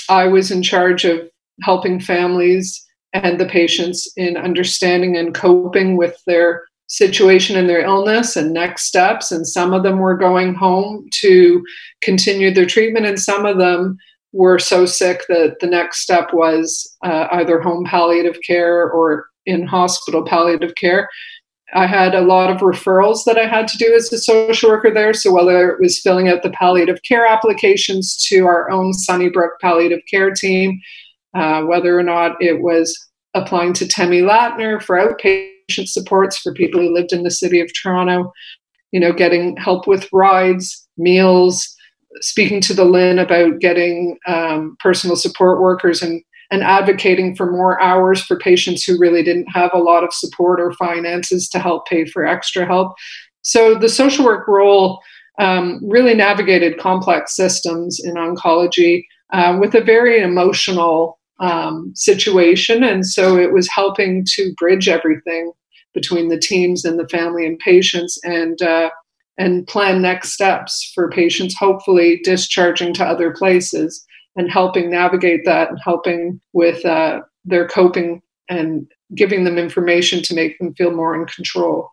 I 0.08 0.28
was 0.28 0.50
in 0.50 0.62
charge 0.62 1.04
of 1.04 1.28
helping 1.62 2.00
families 2.00 2.82
and 3.12 3.38
the 3.38 3.46
patients 3.46 4.10
in 4.16 4.36
understanding 4.36 5.16
and 5.16 5.34
coping 5.34 5.96
with 5.96 6.22
their 6.26 6.64
situation 6.88 7.56
and 7.56 7.68
their 7.68 7.84
illness 7.84 8.36
and 8.36 8.52
next 8.52 8.84
steps. 8.84 9.32
And 9.32 9.46
some 9.46 9.72
of 9.72 9.82
them 9.82 9.98
were 9.98 10.16
going 10.16 10.54
home 10.54 11.08
to 11.20 11.64
continue 12.02 12.54
their 12.54 12.66
treatment, 12.66 13.06
and 13.06 13.18
some 13.18 13.44
of 13.44 13.58
them 13.58 13.98
were 14.32 14.58
so 14.58 14.86
sick 14.86 15.22
that 15.28 15.56
the 15.60 15.66
next 15.66 16.00
step 16.00 16.32
was 16.32 16.96
uh, 17.04 17.26
either 17.32 17.60
home 17.60 17.84
palliative 17.84 18.38
care 18.46 18.88
or 18.90 19.26
in 19.46 19.66
hospital 19.66 20.24
palliative 20.24 20.74
care. 20.74 21.08
I 21.74 21.86
had 21.86 22.14
a 22.14 22.20
lot 22.20 22.50
of 22.50 22.58
referrals 22.58 23.24
that 23.24 23.38
I 23.38 23.46
had 23.46 23.66
to 23.68 23.78
do 23.78 23.92
as 23.92 24.12
a 24.12 24.18
social 24.18 24.70
worker 24.70 24.92
there. 24.92 25.12
So, 25.12 25.32
whether 25.32 25.70
it 25.70 25.80
was 25.80 26.00
filling 26.00 26.28
out 26.28 26.42
the 26.42 26.50
palliative 26.50 27.02
care 27.02 27.26
applications 27.26 28.16
to 28.28 28.46
our 28.46 28.70
own 28.70 28.92
Sunnybrook 28.92 29.60
palliative 29.60 30.02
care 30.08 30.30
team, 30.30 30.80
uh, 31.34 31.62
whether 31.62 31.98
or 31.98 32.02
not 32.02 32.40
it 32.40 32.62
was 32.62 32.96
applying 33.34 33.72
to 33.74 33.84
Temmy 33.84 34.22
Latner 34.22 34.80
for 34.80 34.96
outpatient 34.96 35.88
supports 35.88 36.38
for 36.38 36.54
people 36.54 36.80
who 36.80 36.94
lived 36.94 37.12
in 37.12 37.24
the 37.24 37.30
city 37.30 37.60
of 37.60 37.70
Toronto, 37.74 38.32
you 38.92 39.00
know, 39.00 39.12
getting 39.12 39.56
help 39.56 39.86
with 39.86 40.08
rides, 40.12 40.86
meals, 40.96 41.76
speaking 42.20 42.60
to 42.62 42.74
the 42.74 42.84
LHIN 42.84 43.20
about 43.20 43.58
getting 43.60 44.18
um, 44.26 44.76
personal 44.80 45.16
support 45.16 45.60
workers 45.60 46.02
and 46.02 46.22
and 46.50 46.62
advocating 46.62 47.34
for 47.34 47.50
more 47.50 47.80
hours 47.80 48.22
for 48.22 48.38
patients 48.38 48.84
who 48.84 48.98
really 48.98 49.22
didn't 49.22 49.48
have 49.54 49.70
a 49.74 49.78
lot 49.78 50.04
of 50.04 50.12
support 50.12 50.60
or 50.60 50.72
finances 50.72 51.48
to 51.48 51.58
help 51.58 51.86
pay 51.86 52.04
for 52.04 52.26
extra 52.26 52.66
help. 52.66 52.94
So 53.42 53.74
the 53.74 53.88
social 53.88 54.24
work 54.24 54.46
role 54.48 55.00
um, 55.38 55.80
really 55.82 56.14
navigated 56.14 56.78
complex 56.78 57.36
systems 57.36 58.00
in 58.02 58.14
oncology 58.14 59.04
uh, 59.32 59.58
with 59.60 59.74
a 59.74 59.84
very 59.84 60.20
emotional 60.20 61.18
um, 61.40 61.92
situation. 61.94 62.82
And 62.82 63.06
so 63.06 63.36
it 63.36 63.52
was 63.52 63.68
helping 63.70 64.24
to 64.34 64.54
bridge 64.56 64.88
everything 64.88 65.52
between 65.92 66.28
the 66.28 66.38
teams 66.38 66.84
and 66.84 66.98
the 66.98 67.08
family 67.08 67.46
and 67.46 67.58
patients 67.58 68.18
and 68.24 68.60
uh, 68.62 68.90
and 69.38 69.66
plan 69.66 70.00
next 70.00 70.32
steps 70.32 70.90
for 70.94 71.10
patients, 71.10 71.54
hopefully 71.58 72.20
discharging 72.24 72.94
to 72.94 73.04
other 73.04 73.32
places 73.32 74.02
and 74.36 74.50
helping 74.50 74.90
navigate 74.90 75.44
that 75.44 75.70
and 75.70 75.78
helping 75.82 76.40
with 76.52 76.84
uh, 76.84 77.20
their 77.44 77.66
coping 77.66 78.22
and 78.48 78.90
giving 79.14 79.44
them 79.44 79.58
information 79.58 80.22
to 80.22 80.34
make 80.34 80.58
them 80.58 80.74
feel 80.74 80.90
more 80.90 81.14
in 81.14 81.26
control. 81.26 81.90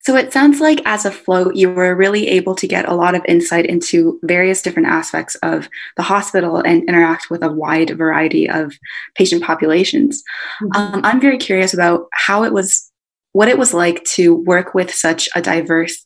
So 0.00 0.16
it 0.16 0.32
sounds 0.32 0.60
like 0.60 0.80
as 0.84 1.04
a 1.04 1.12
float, 1.12 1.54
you 1.54 1.70
were 1.70 1.94
really 1.94 2.26
able 2.26 2.56
to 2.56 2.66
get 2.66 2.88
a 2.88 2.94
lot 2.94 3.14
of 3.14 3.24
insight 3.28 3.66
into 3.66 4.18
various 4.24 4.60
different 4.60 4.88
aspects 4.88 5.36
of 5.36 5.68
the 5.96 6.02
hospital 6.02 6.56
and 6.56 6.82
interact 6.88 7.30
with 7.30 7.42
a 7.44 7.52
wide 7.52 7.96
variety 7.96 8.50
of 8.50 8.76
patient 9.14 9.44
populations. 9.44 10.24
Mm-hmm. 10.60 10.94
Um, 10.94 11.00
I'm 11.04 11.20
very 11.20 11.38
curious 11.38 11.72
about 11.72 12.08
how 12.12 12.42
it 12.42 12.52
was, 12.52 12.90
what 13.30 13.46
it 13.46 13.58
was 13.58 13.72
like 13.72 14.02
to 14.14 14.34
work 14.34 14.74
with 14.74 14.92
such 14.92 15.28
a 15.36 15.42
diverse 15.42 16.04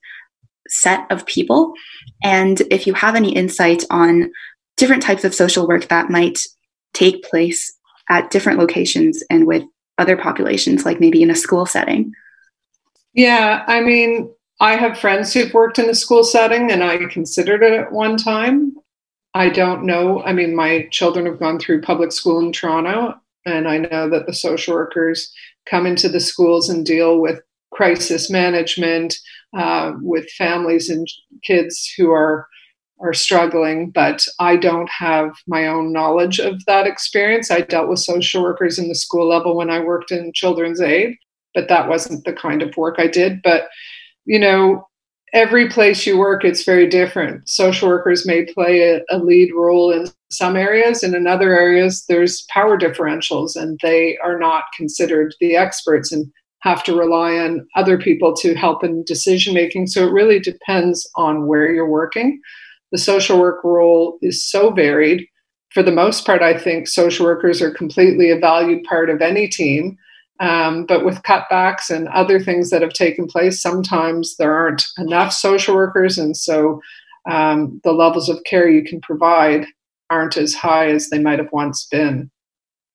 set 0.69 1.07
of 1.11 1.25
people, 1.25 1.73
and 2.23 2.61
if 2.71 2.87
you 2.87 2.95
have 2.95 3.15
any 3.15 3.33
insight 3.35 3.85
on 3.89 4.31
different 4.77 5.03
types 5.03 5.25
of 5.25 5.35
social 5.35 5.67
work 5.67 5.89
that 5.89 6.11
might 6.11 6.41
take 6.95 7.23
place 7.25 7.77
at 8.09 8.31
different 8.31 8.59
locations 8.59 9.23
and 9.31 9.47
with 9.47 9.65
other 9.99 10.17
populations, 10.17 10.85
like 10.85 11.01
maybe 11.01 11.23
in 11.23 11.31
a 11.31 11.35
school 11.35 11.67
setting. 11.67 12.13
Yeah, 13.15 13.65
I 13.67 13.81
mean, 13.81 14.31
I 14.61 14.77
have 14.77 14.99
friends 14.99 15.33
who've 15.33 15.53
worked 15.53 15.79
in 15.79 15.89
a 15.89 15.95
school 15.95 16.25
setting 16.25 16.71
and 16.71 16.83
I 16.83 16.99
considered 17.07 17.63
it 17.63 17.73
at 17.73 17.93
one 17.93 18.17
time. 18.17 18.75
I 19.35 19.51
don't 19.51 19.85
know. 19.85 20.23
I 20.23 20.33
mean, 20.33 20.57
my 20.57 20.89
children 20.91 21.27
have 21.27 21.39
gone 21.39 21.59
through 21.59 21.83
public 21.83 22.11
school 22.11 22.41
in 22.41 22.53
Toronto, 22.53 23.15
and 23.45 23.69
I 23.69 23.77
know 23.77 24.09
that 24.09 24.27
the 24.27 24.33
social 24.33 24.75
workers 24.75 25.31
come 25.69 25.85
into 25.85 26.09
the 26.09 26.21
schools 26.21 26.71
and 26.71 26.87
deal 26.87 27.21
with 27.21 27.41
crisis 27.71 28.31
management 28.31 29.15
uh, 29.55 29.93
with 30.01 30.31
families 30.31 30.89
and 30.89 31.07
kids 31.43 31.93
who 31.99 32.11
are 32.11 32.49
are 33.01 33.13
struggling 33.13 33.91
but 33.91 34.27
i 34.41 34.57
don't 34.57 34.89
have 34.89 35.31
my 35.47 35.67
own 35.67 35.93
knowledge 35.93 36.39
of 36.39 36.65
that 36.65 36.87
experience 36.87 37.51
i 37.51 37.61
dealt 37.61 37.89
with 37.89 37.99
social 37.99 38.43
workers 38.43 38.79
in 38.79 38.89
the 38.89 38.95
school 38.95 39.29
level 39.29 39.57
when 39.57 39.71
i 39.71 39.79
worked 39.79 40.11
in 40.11 40.33
children's 40.33 40.81
aid 40.81 41.17
but 41.57 41.69
that 41.69 41.89
wasn't 41.89 42.25
the 42.25 42.35
kind 42.35 42.63
of 42.63 42.77
work 42.77 42.97
I 42.99 43.09
did. 43.09 43.43
But, 43.43 43.69
you 44.27 44.39
know, 44.39 44.87
every 45.33 45.69
place 45.69 46.07
you 46.07 46.19
work, 46.19 46.45
it's 46.45 46.65
very 46.65 46.87
different. 46.87 47.49
Social 47.49 47.89
workers 47.89 48.27
may 48.27 48.45
play 48.45 48.83
a, 48.83 49.01
a 49.11 49.19
lead 49.19 49.51
role 49.53 49.91
in 49.91 50.09
some 50.31 50.55
areas, 50.55 51.03
and 51.03 51.15
in 51.15 51.27
other 51.27 51.59
areas, 51.59 52.05
there's 52.09 52.45
power 52.51 52.79
differentials, 52.79 53.57
and 53.57 53.81
they 53.83 54.19
are 54.23 54.39
not 54.39 54.65
considered 54.77 55.35
the 55.41 55.57
experts 55.57 56.13
and 56.13 56.31
have 56.61 56.85
to 56.85 56.97
rely 56.97 57.39
on 57.39 57.67
other 57.75 57.97
people 57.97 58.35
to 58.35 58.55
help 58.55 58.85
in 58.85 59.05
decision 59.05 59.55
making. 59.55 59.87
So 59.87 60.07
it 60.07 60.13
really 60.13 60.39
depends 60.39 61.09
on 61.17 61.47
where 61.47 61.73
you're 61.73 61.89
working. 61.89 62.41
The 62.97 63.03
social 63.03 63.39
work 63.39 63.63
role 63.63 64.19
is 64.23 64.43
so 64.43 64.71
varied. 64.71 65.27
For 65.71 65.83
the 65.83 65.93
most 65.93 66.25
part, 66.25 66.41
I 66.41 66.57
think 66.57 66.89
social 66.89 67.27
workers 67.27 67.61
are 67.61 67.71
completely 67.71 68.31
a 68.31 68.39
valued 68.39 68.85
part 68.85 69.11
of 69.11 69.21
any 69.21 69.49
team 69.49 69.99
um, 70.41 70.85
but 70.85 71.05
with 71.05 71.23
cutbacks 71.23 71.89
and 71.89 72.09
other 72.09 72.39
things 72.39 72.71
that 72.71 72.83
have 72.83 72.93
taken 72.93 73.27
place, 73.27 73.61
sometimes 73.61 74.37
there 74.37 74.55
aren't 74.55 74.87
enough 74.99 75.33
social 75.33 75.75
workers, 75.75 76.19
and 76.19 76.37
so 76.37 76.81
um, 77.31 77.81
the 77.85 77.93
levels 77.93 78.29
of 78.29 78.43
care 78.45 78.69
you 78.69 78.85
can 78.85 79.01
provide 79.01 79.67
aren't 80.11 80.37
as 80.37 80.55
high 80.55 80.89
as 80.89 81.09
they 81.09 81.19
might 81.19 81.39
have 81.39 81.53
once 81.53 81.87
been. 81.91 82.31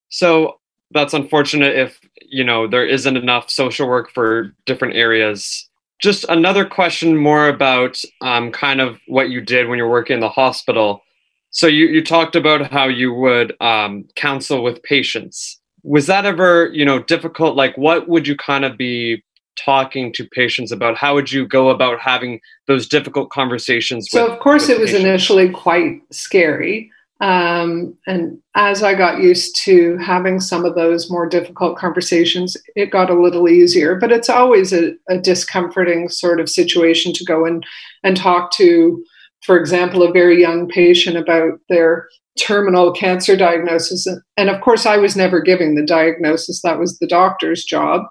So 0.10 0.60
that's 0.92 1.14
unfortunate 1.14 1.76
if 1.76 2.00
you 2.22 2.44
know 2.44 2.68
there 2.68 2.86
isn't 2.86 3.18
enough 3.18 3.50
social 3.50 3.88
work 3.88 4.12
for 4.12 4.54
different 4.66 4.96
areas. 4.96 5.68
Just 6.02 6.26
another 6.30 6.66
question 6.66 7.16
more 7.16 7.48
about 7.48 8.02
um, 8.22 8.52
kind 8.52 8.82
of 8.82 9.00
what 9.08 9.30
you 9.30 9.42
did 9.42 9.68
when 9.68 9.78
you're 9.78 9.90
working 9.90 10.16
in 10.16 10.20
the 10.20 10.30
hospital. 10.30 11.04
So 11.52 11.68
you, 11.68 11.88
you 11.88 12.04
talked 12.04 12.36
about 12.36 12.72
how 12.72 12.88
you 12.88 13.14
would 13.14 13.56
um, 13.62 14.06
counsel 14.16 14.64
with 14.64 14.82
patients 14.84 15.62
was 15.84 16.08
that 16.08 16.26
ever 16.26 16.70
you 16.74 16.86
know 16.86 17.00
difficult 17.00 17.56
like 17.56 17.78
what 17.78 18.08
would 18.08 18.28
you 18.28 18.36
kind 18.36 18.66
of 18.66 18.78
be 18.78 19.24
talking 19.58 20.14
to 20.14 20.26
patients 20.28 20.72
about 20.72 20.96
how 20.96 21.14
would 21.14 21.32
you 21.32 21.46
go 21.46 21.70
about 21.70 22.00
having 22.00 22.40
those 22.68 22.88
difficult 22.88 23.30
conversations 23.30 24.08
so 24.10 24.24
with, 24.24 24.34
of 24.34 24.40
course 24.40 24.70
it 24.70 24.80
was 24.80 24.92
patients? 24.92 25.06
initially 25.06 25.50
quite 25.50 26.02
scary 26.12 26.92
um, 27.22 27.96
and 28.08 28.38
as 28.56 28.84
i 28.84 28.94
got 28.94 29.22
used 29.22 29.56
to 29.56 29.98
having 29.98 30.40
some 30.40 30.66
of 30.66 30.76
those 30.76 31.10
more 31.10 31.28
difficult 31.28 31.78
conversations 31.78 32.58
it 32.76 32.92
got 32.92 33.10
a 33.10 33.22
little 33.22 33.48
easier 33.48 33.96
but 33.96 34.12
it's 34.12 34.30
always 34.30 34.74
a, 34.74 34.94
a 35.10 35.18
discomforting 35.18 36.10
sort 36.10 36.40
of 36.40 36.50
situation 36.50 37.14
to 37.14 37.24
go 37.24 37.46
in 37.46 37.62
and 38.04 38.18
talk 38.18 38.52
to 38.52 39.04
for 39.44 39.58
example 39.58 40.04
a 40.04 40.12
very 40.12 40.40
young 40.40 40.68
patient 40.68 41.16
about 41.16 41.60
their 41.70 42.08
terminal 42.40 42.92
cancer 42.92 43.36
diagnosis. 43.36 44.08
And 44.38 44.50
of 44.50 44.62
course, 44.62 44.86
I 44.86 44.98
was 44.98 45.16
never 45.16 45.42
giving 45.42 45.76
the 45.76 45.86
diagnosis, 45.86 46.62
that 46.62 46.80
was 46.80 46.98
the 46.98 47.08
doctor's 47.08 47.64
job. 47.64 48.04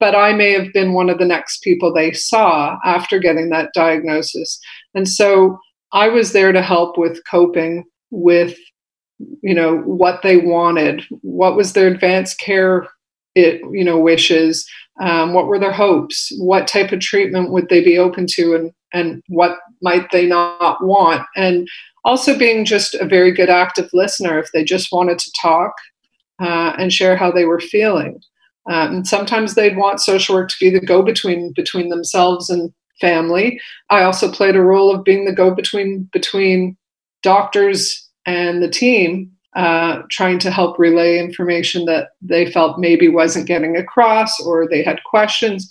But 0.00 0.14
I 0.14 0.32
may 0.32 0.52
have 0.52 0.72
been 0.72 0.92
one 0.92 1.10
of 1.10 1.18
the 1.18 1.24
next 1.24 1.62
people 1.62 1.92
they 1.92 2.12
saw 2.12 2.76
after 2.84 3.18
getting 3.18 3.50
that 3.50 3.70
diagnosis. 3.74 4.60
And 4.94 5.08
so 5.08 5.58
I 5.92 6.08
was 6.08 6.32
there 6.32 6.52
to 6.52 6.62
help 6.62 6.96
with 6.96 7.20
coping 7.28 7.84
with 8.10 8.56
you 9.42 9.54
know 9.54 9.78
what 9.78 10.22
they 10.22 10.36
wanted 10.36 11.04
what 11.22 11.56
was 11.56 11.72
their 11.72 11.88
advanced 11.88 12.38
care 12.38 12.86
it 13.34 13.60
you 13.72 13.84
know 13.84 13.98
wishes 13.98 14.68
um, 15.00 15.32
what 15.32 15.46
were 15.46 15.58
their 15.58 15.72
hopes 15.72 16.32
what 16.38 16.68
type 16.68 16.92
of 16.92 17.00
treatment 17.00 17.50
would 17.50 17.68
they 17.68 17.82
be 17.82 17.98
open 17.98 18.26
to 18.26 18.54
and 18.54 18.72
and 18.92 19.22
what 19.28 19.58
might 19.82 20.10
they 20.12 20.26
not 20.26 20.82
want 20.84 21.26
and 21.36 21.68
also 22.04 22.38
being 22.38 22.64
just 22.64 22.94
a 22.94 23.04
very 23.04 23.32
good 23.32 23.50
active 23.50 23.90
listener 23.92 24.38
if 24.38 24.50
they 24.52 24.64
just 24.64 24.92
wanted 24.92 25.18
to 25.18 25.32
talk 25.40 25.74
uh, 26.40 26.72
and 26.78 26.92
share 26.92 27.16
how 27.16 27.30
they 27.30 27.44
were 27.44 27.60
feeling. 27.60 28.20
Um, 28.70 28.96
and 28.96 29.06
sometimes 29.06 29.54
they'd 29.54 29.76
want 29.76 30.00
social 30.00 30.34
work 30.34 30.48
to 30.50 30.56
be 30.60 30.70
the 30.70 30.80
go-between 30.80 31.52
between 31.54 31.88
themselves 31.88 32.50
and 32.50 32.72
family. 33.00 33.60
I 33.90 34.02
also 34.02 34.30
played 34.30 34.56
a 34.56 34.62
role 34.62 34.94
of 34.94 35.04
being 35.04 35.24
the 35.24 35.32
go-between 35.32 36.08
between 36.12 36.76
doctors 37.22 38.08
and 38.26 38.62
the 38.62 38.68
team, 38.68 39.32
uh, 39.56 40.02
trying 40.10 40.38
to 40.38 40.50
help 40.50 40.78
relay 40.78 41.18
information 41.18 41.84
that 41.86 42.10
they 42.20 42.50
felt 42.50 42.78
maybe 42.78 43.08
wasn't 43.08 43.46
getting 43.46 43.76
across 43.76 44.38
or 44.40 44.68
they 44.68 44.82
had 44.82 45.02
questions. 45.04 45.70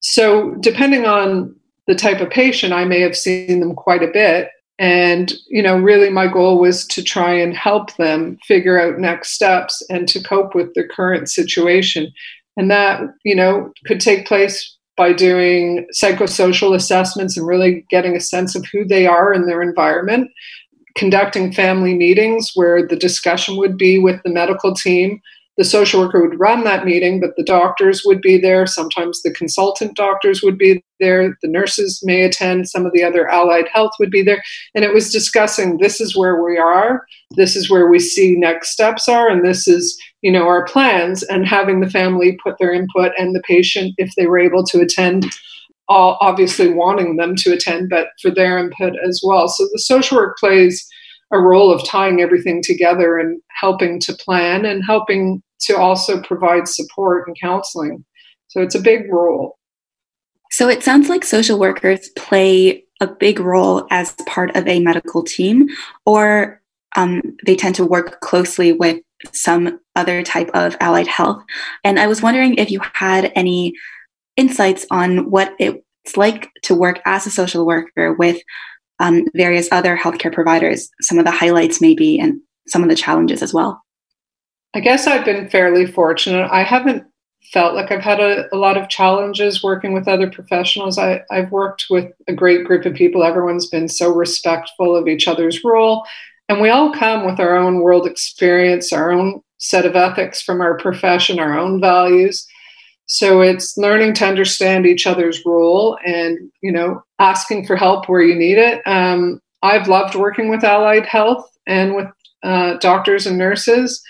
So 0.00 0.54
depending 0.60 1.04
on 1.04 1.54
the 1.86 1.94
type 1.94 2.20
of 2.20 2.30
patient, 2.30 2.72
I 2.72 2.84
may 2.84 3.00
have 3.00 3.16
seen 3.16 3.60
them 3.60 3.74
quite 3.74 4.02
a 4.02 4.12
bit. 4.12 4.50
And 4.78 5.32
you 5.48 5.60
know 5.60 5.76
really 5.76 6.08
my 6.08 6.28
goal 6.28 6.60
was 6.60 6.86
to 6.86 7.02
try 7.02 7.32
and 7.32 7.56
help 7.56 7.96
them 7.96 8.38
figure 8.46 8.80
out 8.80 9.00
next 9.00 9.30
steps 9.30 9.82
and 9.90 10.06
to 10.08 10.22
cope 10.22 10.54
with 10.54 10.72
the 10.74 10.86
current 10.86 11.28
situation. 11.28 12.12
And 12.56 12.70
that 12.70 13.02
you 13.24 13.34
know 13.34 13.72
could 13.86 14.00
take 14.00 14.26
place 14.26 14.76
by 14.96 15.12
doing 15.12 15.86
psychosocial 15.92 16.74
assessments 16.74 17.36
and 17.36 17.46
really 17.46 17.84
getting 17.90 18.16
a 18.16 18.20
sense 18.20 18.54
of 18.54 18.64
who 18.66 18.84
they 18.84 19.06
are 19.06 19.32
in 19.32 19.46
their 19.46 19.62
environment 19.62 20.30
conducting 20.98 21.52
family 21.52 21.94
meetings 21.94 22.50
where 22.54 22.86
the 22.86 22.96
discussion 22.96 23.56
would 23.56 23.78
be 23.78 23.98
with 23.98 24.20
the 24.24 24.30
medical 24.30 24.74
team 24.74 25.20
the 25.58 25.64
social 25.64 26.00
worker 26.00 26.22
would 26.22 26.38
run 26.38 26.62
that 26.62 26.84
meeting, 26.84 27.20
but 27.20 27.34
the 27.36 27.42
doctors 27.42 28.02
would 28.04 28.22
be 28.22 28.38
there. 28.38 28.64
Sometimes 28.64 29.22
the 29.22 29.32
consultant 29.32 29.96
doctors 29.96 30.40
would 30.40 30.56
be 30.56 30.84
there. 31.00 31.36
The 31.42 31.48
nurses 31.48 32.00
may 32.04 32.22
attend. 32.22 32.68
Some 32.68 32.86
of 32.86 32.92
the 32.92 33.02
other 33.02 33.28
allied 33.28 33.66
health 33.72 33.90
would 33.98 34.10
be 34.10 34.22
there. 34.22 34.40
And 34.76 34.84
it 34.84 34.94
was 34.94 35.10
discussing 35.10 35.78
this 35.78 36.00
is 36.00 36.16
where 36.16 36.40
we 36.40 36.56
are, 36.56 37.04
this 37.34 37.56
is 37.56 37.68
where 37.68 37.88
we 37.88 37.98
see 37.98 38.36
next 38.36 38.70
steps 38.70 39.08
are, 39.08 39.28
and 39.28 39.44
this 39.44 39.66
is 39.66 40.00
you 40.22 40.30
know 40.30 40.46
our 40.46 40.64
plans. 40.64 41.24
And 41.24 41.44
having 41.44 41.80
the 41.80 41.90
family 41.90 42.38
put 42.40 42.56
their 42.58 42.72
input 42.72 43.10
and 43.18 43.34
the 43.34 43.42
patient, 43.42 43.94
if 43.98 44.12
they 44.16 44.28
were 44.28 44.38
able 44.38 44.62
to 44.66 44.80
attend, 44.80 45.26
all 45.88 46.18
obviously 46.20 46.72
wanting 46.72 47.16
them 47.16 47.34
to 47.36 47.52
attend, 47.52 47.88
but 47.88 48.08
for 48.20 48.30
their 48.30 48.58
input 48.58 48.94
as 49.06 49.20
well. 49.24 49.48
So 49.48 49.64
the 49.72 49.78
social 49.78 50.18
work 50.18 50.36
plays 50.38 50.86
a 51.32 51.38
role 51.38 51.72
of 51.72 51.84
tying 51.84 52.20
everything 52.20 52.62
together 52.62 53.18
and 53.18 53.40
helping 53.60 54.00
to 54.00 54.14
plan 54.14 54.64
and 54.64 54.82
helping 54.84 55.42
to 55.60 55.76
also 55.76 56.22
provide 56.22 56.68
support 56.68 57.26
and 57.26 57.36
counseling. 57.40 58.04
So 58.48 58.62
it's 58.62 58.74
a 58.74 58.80
big 58.80 59.12
role. 59.12 59.58
So 60.50 60.68
it 60.68 60.82
sounds 60.82 61.08
like 61.08 61.24
social 61.24 61.58
workers 61.58 62.08
play 62.16 62.84
a 63.00 63.06
big 63.06 63.38
role 63.38 63.86
as 63.90 64.12
part 64.26 64.56
of 64.56 64.66
a 64.66 64.80
medical 64.80 65.22
team, 65.22 65.68
or 66.06 66.60
um, 66.96 67.22
they 67.44 67.54
tend 67.54 67.74
to 67.76 67.84
work 67.84 68.20
closely 68.20 68.72
with 68.72 69.00
some 69.32 69.78
other 69.94 70.22
type 70.22 70.50
of 70.54 70.76
allied 70.80 71.06
health. 71.06 71.42
And 71.84 71.98
I 71.98 72.06
was 72.06 72.22
wondering 72.22 72.54
if 72.54 72.70
you 72.70 72.80
had 72.94 73.32
any 73.34 73.74
insights 74.38 74.86
on 74.90 75.30
what 75.30 75.52
it's 75.58 76.16
like 76.16 76.50
to 76.62 76.74
work 76.74 77.00
as 77.04 77.26
a 77.26 77.30
social 77.30 77.66
worker 77.66 78.14
with 78.14 78.40
um, 79.00 79.26
various 79.34 79.68
other 79.70 79.96
healthcare 79.96 80.32
providers, 80.32 80.88
some 81.02 81.18
of 81.18 81.24
the 81.24 81.30
highlights 81.30 81.80
maybe, 81.80 82.18
and 82.18 82.40
some 82.66 82.82
of 82.82 82.88
the 82.88 82.94
challenges 82.94 83.42
as 83.42 83.52
well. 83.52 83.82
I 84.74 84.80
guess 84.80 85.06
I've 85.06 85.24
been 85.24 85.48
fairly 85.50 85.86
fortunate. 85.86 86.48
I 86.50 86.62
haven't 86.62 87.04
felt 87.52 87.74
like 87.74 87.90
I've 87.90 88.02
had 88.02 88.20
a, 88.20 88.44
a 88.54 88.56
lot 88.56 88.76
of 88.76 88.88
challenges 88.88 89.62
working 89.62 89.92
with 89.92 90.06
other 90.06 90.30
professionals. 90.30 90.98
I, 90.98 91.22
I've 91.30 91.50
worked 91.50 91.86
with 91.88 92.12
a 92.28 92.34
great 92.34 92.64
group 92.64 92.84
of 92.84 92.94
people. 92.94 93.24
Everyone's 93.24 93.68
been 93.68 93.88
so 93.88 94.12
respectful 94.12 94.94
of 94.94 95.08
each 95.08 95.26
other's 95.26 95.64
role. 95.64 96.04
And 96.48 96.60
we 96.60 96.70
all 96.70 96.92
come 96.92 97.24
with 97.24 97.40
our 97.40 97.56
own 97.56 97.80
world 97.80 98.06
experience, 98.06 98.92
our 98.92 99.10
own 99.10 99.42
set 99.58 99.86
of 99.86 99.96
ethics 99.96 100.42
from 100.42 100.60
our 100.60 100.76
profession, 100.76 101.38
our 101.38 101.58
own 101.58 101.80
values. 101.80 102.46
So 103.08 103.40
it's 103.40 103.76
learning 103.78 104.14
to 104.14 104.26
understand 104.26 104.86
each 104.86 105.06
other's 105.06 105.44
role 105.44 105.98
and, 106.04 106.38
you 106.62 106.70
know, 106.70 107.02
asking 107.18 107.66
for 107.66 107.74
help 107.74 108.08
where 108.08 108.22
you 108.22 108.34
need 108.34 108.58
it. 108.58 108.82
Um, 108.86 109.40
I've 109.62 109.88
loved 109.88 110.14
working 110.14 110.50
with 110.50 110.62
allied 110.62 111.06
health 111.06 111.44
and 111.66 111.96
with 111.96 112.06
uh, 112.42 112.74
doctors 112.78 113.26
and 113.26 113.38
nurses. 113.38 114.00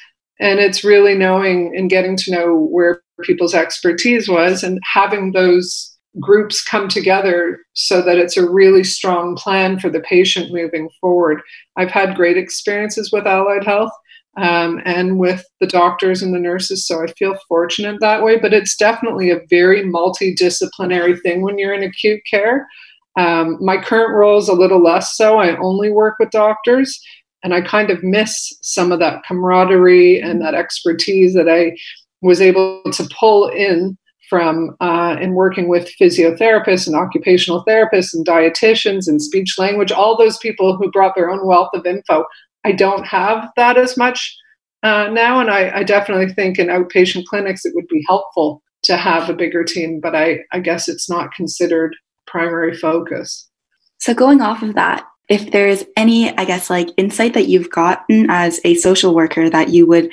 And 0.40 0.58
it's 0.58 0.84
really 0.84 1.14
knowing 1.14 1.74
and 1.76 1.88
getting 1.88 2.16
to 2.16 2.30
know 2.32 2.68
where 2.70 3.00
people's 3.22 3.54
expertise 3.54 4.28
was 4.28 4.62
and 4.62 4.80
having 4.92 5.32
those 5.32 5.96
groups 6.20 6.62
come 6.62 6.88
together 6.88 7.60
so 7.74 8.02
that 8.02 8.18
it's 8.18 8.36
a 8.36 8.48
really 8.48 8.82
strong 8.82 9.36
plan 9.36 9.78
for 9.78 9.90
the 9.90 10.00
patient 10.00 10.52
moving 10.52 10.88
forward. 11.00 11.40
I've 11.76 11.90
had 11.90 12.16
great 12.16 12.36
experiences 12.36 13.12
with 13.12 13.26
allied 13.26 13.64
health 13.64 13.92
um, 14.37 14.80
and 14.85 15.18
with 15.18 15.44
the 15.61 15.66
doctors 15.66 16.23
and 16.23 16.35
the 16.35 16.38
nurses, 16.38 16.87
so 16.87 17.02
I 17.02 17.06
feel 17.18 17.37
fortunate 17.49 17.99
that 18.00 18.23
way. 18.23 18.38
But 18.38 18.52
it's 18.52 18.76
definitely 18.76 19.30
a 19.30 19.40
very 19.50 19.82
multidisciplinary 19.82 21.20
thing 21.23 21.42
when 21.42 21.58
you're 21.58 21.75
in 21.75 21.82
acute 21.82 22.20
care. 22.30 22.66
Um, 23.18 23.58
my 23.61 23.78
current 23.78 24.14
role 24.14 24.38
is 24.38 24.49
a 24.49 24.54
little 24.54 24.82
less 24.82 25.16
so. 25.16 25.38
I 25.38 25.56
only 25.56 25.90
work 25.90 26.16
with 26.20 26.30
doctors, 26.30 27.00
and 27.42 27.52
I 27.52 27.62
kind 27.62 27.90
of 27.90 28.04
miss 28.04 28.56
some 28.62 28.92
of 28.92 29.00
that 29.00 29.23
camaraderie 29.26 30.20
and 30.20 30.40
that 30.42 30.54
expertise 30.54 31.35
that 31.35 31.49
I 31.49 31.76
was 32.23 32.40
able 32.40 32.82
to 32.92 33.08
pull 33.18 33.49
in 33.49 33.97
from 34.28 34.76
uh, 34.80 35.16
in 35.20 35.32
working 35.32 35.68
with 35.68 35.90
physiotherapists 36.00 36.87
and 36.87 36.94
occupational 36.94 37.64
therapists 37.66 38.12
and 38.12 38.26
dietitians 38.26 39.08
and 39.08 39.23
speech 39.23 39.56
language, 39.58 39.90
all 39.90 40.16
those 40.16 40.38
people 40.38 40.76
who 40.76 40.90
brought 40.90 41.14
their 41.14 41.30
own 41.30 41.47
wealth 41.47 41.70
of 41.75 41.87
info. 41.87 42.25
I 42.64 42.72
don't 42.72 43.06
have 43.06 43.50
that 43.56 43.76
as 43.76 43.96
much 43.96 44.36
uh, 44.82 45.08
now, 45.10 45.40
and 45.40 45.50
I, 45.50 45.78
I, 45.78 45.82
definitely 45.82 46.32
think 46.32 46.58
in 46.58 46.68
outpatient 46.68 47.24
clinics 47.24 47.64
it 47.64 47.74
would 47.74 47.88
be 47.88 48.04
helpful 48.06 48.62
to 48.84 48.96
have 48.96 49.28
a 49.28 49.34
bigger 49.34 49.64
team, 49.64 49.98
but 50.00 50.14
I, 50.14 50.40
I 50.52 50.60
guess 50.60 50.88
it's 50.88 51.10
not 51.10 51.32
considered 51.32 51.96
primary 52.28 52.76
focus. 52.76 53.48
So, 53.98 54.14
going 54.14 54.40
off 54.40 54.62
of 54.62 54.76
that, 54.76 55.04
if 55.28 55.50
there's 55.50 55.84
any, 55.96 56.36
I 56.36 56.44
guess, 56.44 56.70
like 56.70 56.90
insight 56.96 57.34
that 57.34 57.48
you've 57.48 57.70
gotten 57.70 58.30
as 58.30 58.60
a 58.64 58.76
social 58.76 59.16
worker 59.16 59.50
that 59.50 59.70
you 59.70 59.84
would 59.86 60.10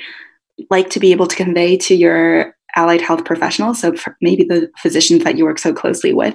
like 0.68 0.90
to 0.90 1.00
be 1.00 1.12
able 1.12 1.28
to 1.28 1.36
convey 1.36 1.76
to 1.76 1.94
your 1.94 2.56
allied 2.74 3.00
health 3.00 3.24
professionals, 3.24 3.80
so 3.80 3.94
maybe 4.20 4.42
the 4.42 4.68
physicians 4.78 5.22
that 5.22 5.38
you 5.38 5.44
work 5.44 5.60
so 5.60 5.72
closely 5.72 6.12
with, 6.12 6.34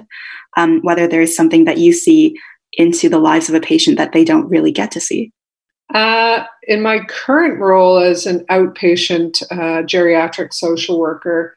um, 0.56 0.80
whether 0.80 1.06
there's 1.06 1.36
something 1.36 1.66
that 1.66 1.78
you 1.78 1.92
see 1.92 2.34
into 2.72 3.10
the 3.10 3.18
lives 3.18 3.50
of 3.50 3.54
a 3.54 3.60
patient 3.60 3.98
that 3.98 4.12
they 4.12 4.24
don't 4.24 4.48
really 4.48 4.72
get 4.72 4.90
to 4.92 5.00
see? 5.00 5.32
Uh, 5.94 6.44
in 6.64 6.80
my 6.80 7.00
current 7.04 7.58
role 7.58 7.98
as 7.98 8.26
an 8.26 8.46
outpatient 8.46 9.42
uh, 9.50 9.82
geriatric 9.82 10.52
social 10.54 10.98
worker, 10.98 11.56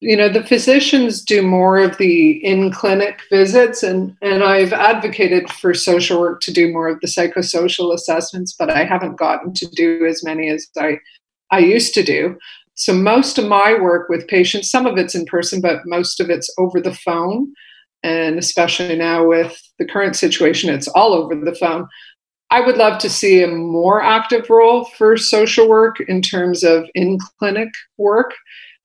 you 0.00 0.16
know 0.16 0.28
the 0.28 0.44
physicians 0.44 1.22
do 1.22 1.42
more 1.42 1.78
of 1.78 1.96
the 1.96 2.32
in 2.44 2.70
clinic 2.70 3.20
visits 3.30 3.82
and 3.82 4.14
and 4.20 4.44
I've 4.44 4.72
advocated 4.72 5.50
for 5.50 5.72
social 5.72 6.20
work 6.20 6.40
to 6.42 6.52
do 6.52 6.70
more 6.70 6.88
of 6.88 7.00
the 7.00 7.06
psychosocial 7.06 7.94
assessments 7.94 8.52
but 8.52 8.70
I 8.70 8.84
haven't 8.84 9.16
gotten 9.16 9.54
to 9.54 9.66
do 9.66 10.04
as 10.06 10.22
many 10.22 10.50
as 10.50 10.66
I 10.78 10.98
I 11.50 11.60
used 11.60 11.94
to 11.94 12.02
do. 12.02 12.36
So 12.74 12.92
most 12.92 13.38
of 13.38 13.48
my 13.48 13.78
work 13.80 14.10
with 14.10 14.28
patients 14.28 14.70
some 14.70 14.86
of 14.86 14.98
it's 14.98 15.14
in 15.14 15.24
person 15.24 15.62
but 15.62 15.86
most 15.86 16.20
of 16.20 16.28
it's 16.28 16.52
over 16.58 16.80
the 16.80 16.94
phone. 16.94 17.52
And 18.02 18.38
especially 18.38 18.94
now 18.94 19.26
with 19.26 19.60
the 19.78 19.86
current 19.86 20.14
situation 20.14 20.68
it's 20.68 20.88
all 20.88 21.14
over 21.14 21.34
the 21.34 21.54
phone 21.54 21.88
I 22.50 22.60
would 22.60 22.76
love 22.76 22.98
to 22.98 23.10
see 23.10 23.42
a 23.42 23.48
more 23.48 24.02
active 24.02 24.48
role 24.48 24.84
for 24.84 25.16
social 25.16 25.68
work 25.68 26.00
in 26.00 26.22
terms 26.22 26.62
of 26.62 26.88
in 26.94 27.18
clinic 27.38 27.70
work. 27.98 28.34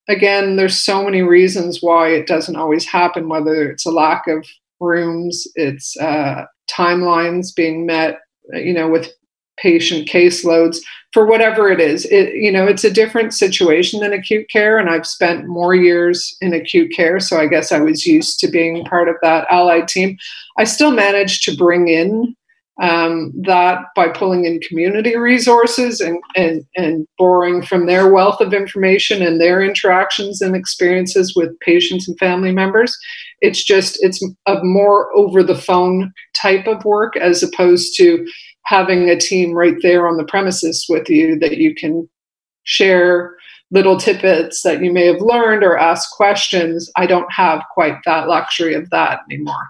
Again, 0.08 0.56
there's 0.56 0.82
so 0.82 1.04
many 1.04 1.22
reasons 1.22 1.78
why 1.80 2.08
it 2.08 2.26
doesn't 2.26 2.56
always 2.56 2.84
happen, 2.84 3.28
whether 3.28 3.70
it's 3.70 3.86
a 3.86 3.92
lack 3.92 4.26
of 4.26 4.44
rooms, 4.80 5.46
it's 5.54 5.96
uh, 5.98 6.44
timelines 6.68 7.54
being 7.54 7.86
met, 7.86 8.18
you 8.52 8.74
know, 8.74 8.88
with 8.88 9.12
patient 9.58 10.08
caseloads. 10.08 10.78
For 11.12 11.26
whatever 11.26 11.70
it 11.70 11.78
is 11.78 12.06
it 12.06 12.32
you 12.36 12.50
know 12.50 12.66
it's 12.66 12.84
a 12.84 12.90
different 12.90 13.34
situation 13.34 14.00
than 14.00 14.14
acute 14.14 14.48
care 14.48 14.78
and 14.78 14.88
i've 14.88 15.06
spent 15.06 15.46
more 15.46 15.74
years 15.74 16.34
in 16.40 16.54
acute 16.54 16.90
care 16.96 17.20
so 17.20 17.38
i 17.38 17.46
guess 17.46 17.70
i 17.70 17.78
was 17.78 18.06
used 18.06 18.40
to 18.40 18.48
being 18.48 18.82
part 18.86 19.10
of 19.10 19.16
that 19.20 19.46
allied 19.50 19.88
team. 19.88 20.16
I 20.56 20.64
still 20.64 20.90
managed 20.90 21.44
to 21.44 21.54
bring 21.54 21.88
in 21.88 22.34
um, 22.82 23.32
that 23.42 23.84
by 23.94 24.08
pulling 24.08 24.44
in 24.44 24.60
community 24.60 25.16
resources 25.16 26.00
and, 26.00 26.20
and, 26.34 26.66
and 26.76 27.06
borrowing 27.16 27.62
from 27.62 27.86
their 27.86 28.12
wealth 28.12 28.40
of 28.40 28.52
information 28.52 29.22
and 29.22 29.40
their 29.40 29.62
interactions 29.62 30.42
and 30.42 30.56
experiences 30.56 31.34
with 31.36 31.58
patients 31.60 32.08
and 32.08 32.18
family 32.18 32.50
members. 32.50 32.98
It's 33.40 33.64
just, 33.64 33.98
it's 34.02 34.20
a 34.46 34.62
more 34.64 35.16
over 35.16 35.44
the 35.44 35.54
phone 35.54 36.12
type 36.34 36.66
of 36.66 36.84
work 36.84 37.16
as 37.16 37.40
opposed 37.40 37.96
to 37.98 38.26
having 38.64 39.08
a 39.08 39.18
team 39.18 39.52
right 39.52 39.76
there 39.80 40.08
on 40.08 40.16
the 40.16 40.24
premises 40.24 40.84
with 40.88 41.08
you 41.08 41.38
that 41.38 41.58
you 41.58 41.76
can 41.76 42.08
share 42.64 43.36
little 43.70 43.96
tidbits 43.96 44.62
that 44.62 44.82
you 44.82 44.92
may 44.92 45.06
have 45.06 45.20
learned 45.20 45.62
or 45.62 45.78
ask 45.78 46.10
questions. 46.10 46.90
I 46.96 47.06
don't 47.06 47.32
have 47.32 47.62
quite 47.72 47.96
that 48.06 48.26
luxury 48.28 48.74
of 48.74 48.90
that 48.90 49.20
anymore. 49.30 49.68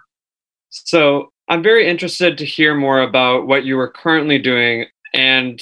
So 0.70 1.31
I'm 1.48 1.62
very 1.62 1.88
interested 1.88 2.38
to 2.38 2.46
hear 2.46 2.74
more 2.74 3.02
about 3.02 3.46
what 3.46 3.64
you 3.64 3.78
are 3.78 3.88
currently 3.88 4.38
doing. 4.38 4.86
And 5.12 5.60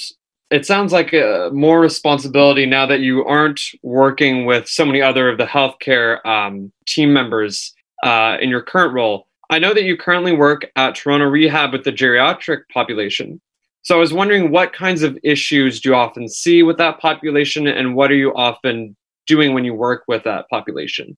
it 0.49 0.65
sounds 0.65 0.93
like 0.93 1.13
a, 1.13 1.49
more 1.53 1.79
responsibility 1.79 2.65
now 2.65 2.85
that 2.85 2.99
you 2.99 3.25
aren't 3.25 3.61
working 3.81 4.45
with 4.45 4.67
so 4.67 4.85
many 4.85 5.01
other 5.01 5.29
of 5.29 5.37
the 5.37 5.45
healthcare 5.45 6.23
um, 6.25 6.71
team 6.85 7.13
members 7.13 7.73
uh, 8.03 8.37
in 8.39 8.49
your 8.49 8.61
current 8.61 8.93
role. 8.93 9.27
I 9.49 9.59
know 9.59 9.73
that 9.73 9.83
you 9.83 9.97
currently 9.97 10.33
work 10.33 10.69
at 10.75 10.95
Toronto 10.95 11.25
Rehab 11.25 11.73
with 11.73 11.83
the 11.83 11.91
geriatric 11.91 12.61
population. 12.73 13.41
So 13.81 13.95
I 13.95 13.99
was 13.99 14.13
wondering 14.13 14.51
what 14.51 14.73
kinds 14.73 15.03
of 15.03 15.17
issues 15.23 15.81
do 15.81 15.89
you 15.89 15.95
often 15.95 16.29
see 16.29 16.63
with 16.63 16.77
that 16.77 16.99
population 16.99 17.67
and 17.67 17.95
what 17.95 18.11
are 18.11 18.15
you 18.15 18.33
often 18.35 18.95
doing 19.25 19.53
when 19.53 19.65
you 19.65 19.73
work 19.73 20.03
with 20.07 20.23
that 20.23 20.47
population? 20.49 21.17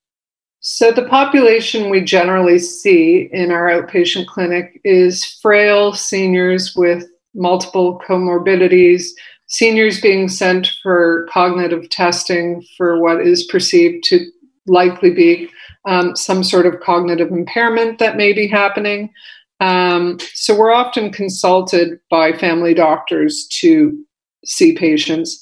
So, 0.65 0.93
the 0.93 1.05
population 1.09 1.89
we 1.89 1.99
generally 1.99 2.57
see 2.57 3.27
in 3.33 3.51
our 3.51 3.67
outpatient 3.67 4.27
clinic 4.27 4.79
is 4.85 5.25
frail 5.25 5.91
seniors 5.91 6.73
with 6.73 7.05
multiple 7.35 8.01
comorbidities, 8.07 9.07
seniors 9.47 9.99
being 9.99 10.29
sent 10.29 10.71
for 10.81 11.27
cognitive 11.29 11.89
testing 11.89 12.65
for 12.77 12.97
what 13.01 13.19
is 13.19 13.43
perceived 13.43 14.05
to 14.05 14.25
likely 14.65 15.11
be 15.11 15.49
um, 15.85 16.15
some 16.15 16.45
sort 16.45 16.65
of 16.65 16.79
cognitive 16.79 17.29
impairment 17.33 17.99
that 17.99 18.15
may 18.15 18.31
be 18.31 18.47
happening. 18.47 19.11
Um, 19.59 20.17
so, 20.33 20.57
we're 20.57 20.71
often 20.71 21.11
consulted 21.11 21.99
by 22.09 22.31
family 22.31 22.73
doctors 22.73 23.47
to 23.59 24.01
see 24.45 24.75
patients. 24.77 25.41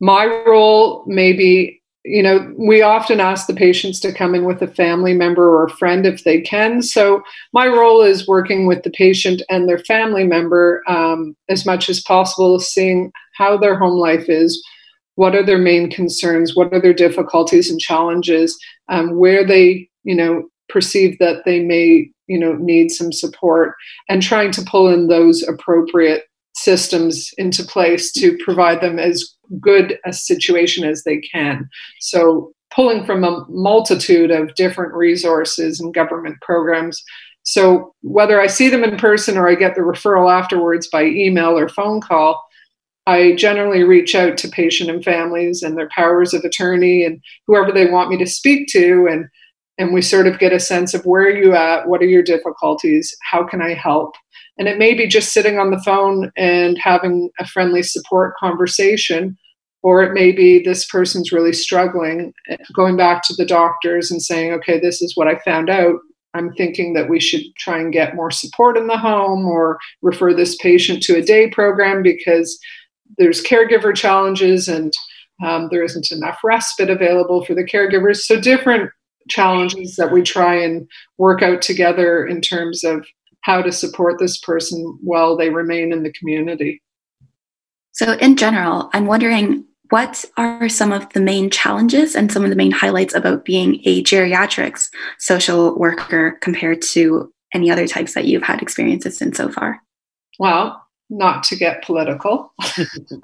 My 0.00 0.26
role 0.44 1.04
may 1.06 1.34
be 1.34 1.80
you 2.06 2.22
know, 2.22 2.54
we 2.56 2.82
often 2.82 3.18
ask 3.18 3.46
the 3.46 3.54
patients 3.54 3.98
to 4.00 4.12
come 4.12 4.34
in 4.34 4.44
with 4.44 4.62
a 4.62 4.68
family 4.68 5.12
member 5.12 5.48
or 5.48 5.64
a 5.64 5.70
friend 5.70 6.06
if 6.06 6.22
they 6.22 6.40
can. 6.40 6.80
So, 6.80 7.22
my 7.52 7.66
role 7.66 8.00
is 8.00 8.28
working 8.28 8.66
with 8.66 8.84
the 8.84 8.90
patient 8.90 9.42
and 9.50 9.68
their 9.68 9.80
family 9.80 10.24
member 10.24 10.82
um, 10.88 11.36
as 11.48 11.66
much 11.66 11.88
as 11.88 12.00
possible, 12.00 12.60
seeing 12.60 13.10
how 13.36 13.56
their 13.56 13.76
home 13.76 13.98
life 13.98 14.28
is, 14.28 14.64
what 15.16 15.34
are 15.34 15.44
their 15.44 15.58
main 15.58 15.90
concerns, 15.90 16.54
what 16.54 16.72
are 16.72 16.80
their 16.80 16.94
difficulties 16.94 17.70
and 17.70 17.80
challenges, 17.80 18.56
um, 18.88 19.16
where 19.16 19.44
they, 19.44 19.88
you 20.04 20.14
know, 20.14 20.48
perceive 20.68 21.18
that 21.18 21.44
they 21.44 21.60
may, 21.60 22.08
you 22.28 22.38
know, 22.38 22.52
need 22.54 22.90
some 22.90 23.12
support, 23.12 23.74
and 24.08 24.22
trying 24.22 24.52
to 24.52 24.62
pull 24.62 24.88
in 24.88 25.08
those 25.08 25.42
appropriate 25.42 26.22
systems 26.66 27.30
into 27.38 27.62
place 27.64 28.12
to 28.12 28.36
provide 28.44 28.80
them 28.80 28.98
as 28.98 29.24
good 29.60 29.98
a 30.04 30.12
situation 30.12 30.82
as 30.84 31.04
they 31.04 31.18
can. 31.18 31.68
So, 32.00 32.52
pulling 32.74 33.06
from 33.06 33.22
a 33.22 33.46
multitude 33.48 34.32
of 34.32 34.54
different 34.56 34.92
resources 34.92 35.78
and 35.80 35.94
government 35.94 36.36
programs. 36.42 37.00
So, 37.44 37.94
whether 38.02 38.40
I 38.40 38.48
see 38.48 38.68
them 38.68 38.82
in 38.82 38.96
person 38.96 39.36
or 39.36 39.48
I 39.48 39.54
get 39.54 39.76
the 39.76 39.82
referral 39.82 40.32
afterwards 40.32 40.88
by 40.88 41.04
email 41.04 41.56
or 41.56 41.68
phone 41.68 42.00
call, 42.00 42.42
I 43.06 43.34
generally 43.36 43.84
reach 43.84 44.16
out 44.16 44.36
to 44.38 44.48
patient 44.48 44.90
and 44.90 45.04
families 45.04 45.62
and 45.62 45.78
their 45.78 45.88
powers 45.94 46.34
of 46.34 46.44
attorney 46.44 47.04
and 47.04 47.22
whoever 47.46 47.70
they 47.70 47.86
want 47.86 48.10
me 48.10 48.18
to 48.18 48.26
speak 48.26 48.66
to 48.72 49.06
and 49.10 49.26
and 49.78 49.92
we 49.92 50.00
sort 50.00 50.26
of 50.26 50.38
get 50.38 50.54
a 50.54 50.60
sense 50.60 50.94
of 50.94 51.04
where 51.04 51.24
are 51.24 51.36
you 51.36 51.54
at 51.54 51.88
what 51.88 52.00
are 52.02 52.12
your 52.14 52.22
difficulties 52.22 53.14
how 53.30 53.44
can 53.44 53.62
i 53.62 53.74
help 53.74 54.14
and 54.58 54.68
it 54.68 54.78
may 54.78 54.94
be 54.94 55.06
just 55.06 55.32
sitting 55.32 55.58
on 55.58 55.70
the 55.70 55.82
phone 55.84 56.30
and 56.36 56.78
having 56.78 57.30
a 57.38 57.46
friendly 57.46 57.82
support 57.82 58.34
conversation, 58.38 59.36
or 59.82 60.02
it 60.02 60.12
may 60.12 60.32
be 60.32 60.62
this 60.62 60.86
person's 60.86 61.32
really 61.32 61.52
struggling, 61.52 62.32
going 62.74 62.96
back 62.96 63.22
to 63.24 63.34
the 63.34 63.46
doctors 63.46 64.10
and 64.10 64.22
saying, 64.22 64.52
okay, 64.52 64.80
this 64.80 65.02
is 65.02 65.16
what 65.16 65.28
I 65.28 65.38
found 65.44 65.68
out. 65.70 65.98
I'm 66.34 66.52
thinking 66.54 66.94
that 66.94 67.08
we 67.08 67.20
should 67.20 67.42
try 67.58 67.78
and 67.78 67.92
get 67.92 68.16
more 68.16 68.30
support 68.30 68.76
in 68.76 68.86
the 68.86 68.98
home 68.98 69.46
or 69.46 69.78
refer 70.02 70.34
this 70.34 70.56
patient 70.56 71.02
to 71.04 71.16
a 71.16 71.22
day 71.22 71.48
program 71.50 72.02
because 72.02 72.58
there's 73.18 73.42
caregiver 73.42 73.94
challenges 73.94 74.68
and 74.68 74.92
Um, 75.44 75.68
there 75.70 75.84
isn't 75.84 76.10
enough 76.10 76.38
respite 76.42 76.88
available 76.88 77.44
for 77.44 77.54
the 77.54 77.62
caregivers. 77.62 78.24
So, 78.24 78.40
different 78.40 78.90
challenges 79.28 79.96
that 79.96 80.10
we 80.10 80.22
try 80.22 80.54
and 80.54 80.88
work 81.18 81.42
out 81.42 81.60
together 81.60 82.26
in 82.26 82.40
terms 82.40 82.84
of 82.84 83.06
how 83.46 83.62
to 83.62 83.70
support 83.70 84.18
this 84.18 84.36
person 84.36 84.98
while 85.02 85.36
they 85.36 85.50
remain 85.50 85.92
in 85.92 86.02
the 86.02 86.12
community. 86.12 86.82
So, 87.92 88.14
in 88.14 88.36
general, 88.36 88.90
I'm 88.92 89.06
wondering 89.06 89.64
what 89.90 90.24
are 90.36 90.68
some 90.68 90.92
of 90.92 91.08
the 91.12 91.20
main 91.20 91.48
challenges 91.48 92.16
and 92.16 92.32
some 92.32 92.42
of 92.42 92.50
the 92.50 92.56
main 92.56 92.72
highlights 92.72 93.14
about 93.14 93.44
being 93.44 93.80
a 93.84 94.02
geriatrics 94.02 94.90
social 95.18 95.78
worker 95.78 96.38
compared 96.42 96.82
to 96.82 97.32
any 97.54 97.70
other 97.70 97.86
types 97.86 98.14
that 98.14 98.24
you've 98.24 98.42
had 98.42 98.60
experiences 98.60 99.22
in 99.22 99.32
so 99.32 99.48
far? 99.48 99.80
Well, 100.40 100.84
not 101.08 101.44
to 101.44 101.56
get 101.56 101.84
political, 101.84 102.52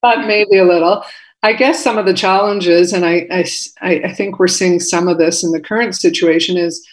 but 0.00 0.26
maybe 0.28 0.58
a 0.58 0.64
little. 0.64 1.02
I 1.42 1.54
guess 1.54 1.82
some 1.82 1.98
of 1.98 2.06
the 2.06 2.14
challenges, 2.14 2.92
and 2.92 3.04
I, 3.04 3.26
I, 3.32 3.44
I 4.04 4.14
think 4.14 4.38
we're 4.38 4.46
seeing 4.46 4.78
some 4.78 5.08
of 5.08 5.18
this 5.18 5.42
in 5.42 5.50
the 5.50 5.60
current 5.60 5.96
situation, 5.96 6.56
is 6.56 6.86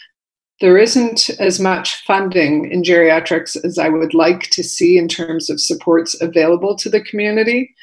there 0.60 0.78
isn't 0.78 1.30
as 1.38 1.60
much 1.60 2.02
funding 2.04 2.70
in 2.70 2.82
geriatrics 2.82 3.56
as 3.64 3.78
I 3.78 3.88
would 3.88 4.12
like 4.12 4.50
to 4.50 4.64
see 4.64 4.98
in 4.98 5.06
terms 5.06 5.48
of 5.48 5.60
supports 5.60 6.20
available 6.20 6.76
to 6.76 6.88
the 6.88 7.00
community. 7.00 7.74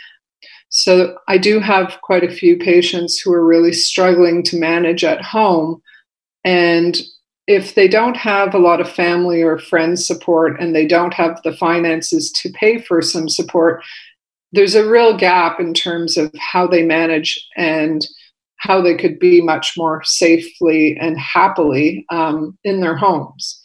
So 0.70 1.18
I 1.28 1.38
do 1.38 1.60
have 1.60 2.00
quite 2.02 2.24
a 2.24 2.34
few 2.34 2.58
patients 2.58 3.20
who 3.20 3.32
are 3.32 3.46
really 3.46 3.72
struggling 3.72 4.44
to 4.44 4.60
manage 4.60 5.04
at 5.04 5.22
home. 5.22 5.82
And 6.44 7.02
if 7.48 7.76
they 7.76 7.88
don't 7.88 8.18
have 8.18 8.54
a 8.54 8.60
lot 8.60 8.82
of 8.82 8.92
family 8.92 9.42
or 9.42 9.58
friends 9.58 10.06
support 10.06 10.60
and 10.60 10.76
they 10.76 10.86
don't 10.86 11.14
have 11.14 11.42
the 11.44 11.54
finances 11.54 12.32
to 12.34 12.50
pay 12.50 12.80
for 12.80 13.02
some 13.02 13.30
support, 13.30 13.84
there's 14.52 14.76
a 14.76 14.90
real 14.90 15.16
gap 15.16 15.60
in 15.60 15.74
terms 15.74 16.18
of 16.18 16.34
how 16.40 16.68
they 16.68 16.84
manage 16.84 17.48
and 17.56 18.06
how 18.66 18.82
they 18.82 18.96
could 18.96 19.20
be 19.20 19.42
much 19.42 19.74
more 19.78 20.04
safely 20.04 20.98
and 21.00 21.20
happily 21.20 22.06
um, 22.10 22.58
in 22.64 22.82
their 22.82 22.96
homes. 22.96 23.62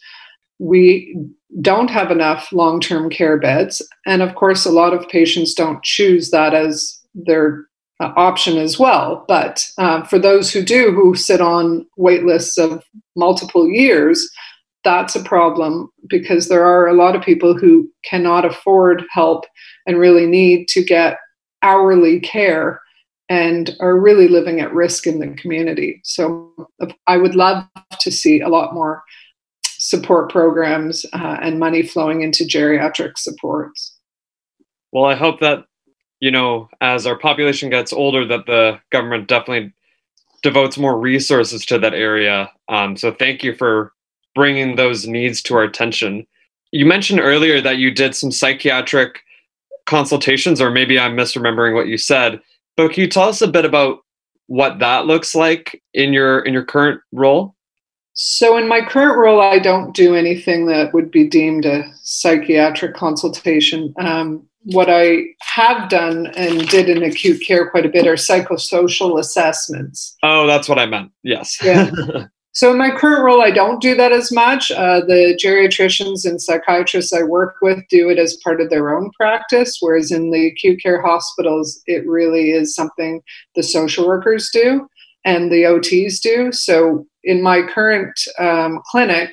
We 0.59 1.17
don't 1.59 1.89
have 1.89 2.11
enough 2.11 2.51
long 2.51 2.79
term 2.79 3.09
care 3.09 3.37
beds. 3.39 3.81
And 4.05 4.21
of 4.21 4.35
course, 4.35 4.65
a 4.65 4.71
lot 4.71 4.93
of 4.93 5.09
patients 5.09 5.53
don't 5.53 5.83
choose 5.83 6.29
that 6.29 6.53
as 6.53 6.99
their 7.15 7.65
uh, 7.99 8.13
option 8.15 8.57
as 8.57 8.79
well. 8.79 9.25
But 9.27 9.65
uh, 9.77 10.03
for 10.03 10.19
those 10.19 10.51
who 10.51 10.61
do, 10.61 10.91
who 10.91 11.15
sit 11.15 11.41
on 11.41 11.85
wait 11.97 12.23
lists 12.23 12.57
of 12.57 12.83
multiple 13.15 13.67
years, 13.67 14.29
that's 14.83 15.15
a 15.15 15.23
problem 15.23 15.89
because 16.07 16.47
there 16.47 16.65
are 16.65 16.87
a 16.87 16.93
lot 16.93 17.15
of 17.15 17.21
people 17.21 17.57
who 17.57 17.89
cannot 18.03 18.45
afford 18.45 19.03
help 19.11 19.45
and 19.85 19.99
really 19.99 20.25
need 20.25 20.67
to 20.69 20.83
get 20.83 21.17
hourly 21.63 22.19
care 22.19 22.81
and 23.31 23.77
are 23.79 23.97
really 23.97 24.27
living 24.27 24.59
at 24.59 24.73
risk 24.73 25.07
in 25.07 25.19
the 25.19 25.27
community. 25.35 26.01
So 26.03 26.51
I 27.07 27.15
would 27.15 27.33
love 27.33 27.63
to 28.01 28.11
see 28.11 28.41
a 28.41 28.49
lot 28.49 28.73
more 28.73 29.03
support 29.63 30.29
programs 30.29 31.05
uh, 31.13 31.37
and 31.41 31.57
money 31.57 31.81
flowing 31.81 32.23
into 32.23 32.43
geriatric 32.43 33.17
supports. 33.17 33.95
Well, 34.91 35.05
I 35.05 35.15
hope 35.15 35.39
that 35.39 35.63
you 36.19 36.29
know 36.29 36.67
as 36.81 37.07
our 37.07 37.17
population 37.17 37.69
gets 37.69 37.93
older, 37.93 38.25
that 38.25 38.47
the 38.47 38.81
government 38.91 39.29
definitely 39.29 39.71
devotes 40.43 40.77
more 40.77 40.99
resources 40.99 41.65
to 41.67 41.79
that 41.79 41.93
area. 41.93 42.51
Um, 42.67 42.97
so 42.97 43.13
thank 43.13 43.45
you 43.45 43.55
for 43.55 43.93
bringing 44.35 44.75
those 44.75 45.07
needs 45.07 45.41
to 45.43 45.55
our 45.55 45.63
attention. 45.63 46.27
You 46.71 46.85
mentioned 46.85 47.21
earlier 47.21 47.61
that 47.61 47.77
you 47.77 47.91
did 47.91 48.13
some 48.13 48.31
psychiatric 48.31 49.21
consultations, 49.85 50.59
or 50.59 50.69
maybe 50.69 50.99
I'm 50.99 51.15
misremembering 51.15 51.75
what 51.75 51.87
you 51.87 51.97
said. 51.97 52.41
But 52.77 52.93
can 52.93 53.01
you 53.01 53.07
tell 53.07 53.29
us 53.29 53.41
a 53.41 53.47
bit 53.47 53.65
about 53.65 53.99
what 54.47 54.79
that 54.79 55.05
looks 55.05 55.35
like 55.35 55.81
in 55.93 56.13
your 56.13 56.39
in 56.39 56.53
your 56.53 56.65
current 56.65 57.01
role? 57.11 57.55
So, 58.13 58.57
in 58.57 58.67
my 58.67 58.81
current 58.81 59.17
role, 59.17 59.41
I 59.41 59.57
don't 59.57 59.95
do 59.95 60.15
anything 60.15 60.65
that 60.67 60.93
would 60.93 61.11
be 61.11 61.27
deemed 61.27 61.65
a 61.65 61.83
psychiatric 62.01 62.93
consultation. 62.93 63.93
Um, 63.97 64.45
what 64.63 64.89
I 64.89 65.23
have 65.41 65.89
done 65.89 66.27
and 66.35 66.67
did 66.67 66.89
in 66.89 67.03
acute 67.03 67.41
care 67.45 67.69
quite 67.69 67.85
a 67.85 67.89
bit 67.89 68.05
are 68.05 68.13
psychosocial 68.13 69.19
assessments. 69.19 70.15
Oh, 70.23 70.45
that's 70.45 70.69
what 70.69 70.77
I 70.77 70.85
meant. 70.85 71.11
Yes. 71.23 71.57
Yeah. 71.63 71.89
so, 72.53 72.71
in 72.71 72.77
my 72.77 72.91
current 72.91 73.23
role, 73.23 73.41
I 73.41 73.49
don't 73.51 73.81
do 73.81 73.95
that 73.95 74.11
as 74.11 74.29
much. 74.29 74.71
Uh, 74.71 74.99
the 74.99 75.39
geriatricians 75.41 76.25
and 76.25 76.41
psychiatrists 76.41 77.13
I 77.13 77.23
work 77.23 77.55
with 77.61 77.79
do 77.89 78.09
it 78.09 78.19
as 78.19 78.37
part 78.43 78.59
of 78.59 78.69
their 78.69 78.95
own 78.95 79.09
practice, 79.11 79.77
whereas 79.79 80.11
in 80.11 80.31
the 80.31 80.47
acute 80.47 80.81
care 80.83 81.01
hospitals, 81.01 81.81
it 81.87 82.05
really 82.05 82.51
is 82.51 82.75
something 82.75 83.21
the 83.55 83.63
social 83.63 84.05
workers 84.05 84.49
do 84.51 84.85
and 85.23 85.49
the 85.49 85.63
OTs 85.63 86.19
do. 86.19 86.51
So, 86.51 87.07
in 87.23 87.41
my 87.41 87.61
current 87.61 88.19
um, 88.37 88.81
clinic, 88.91 89.31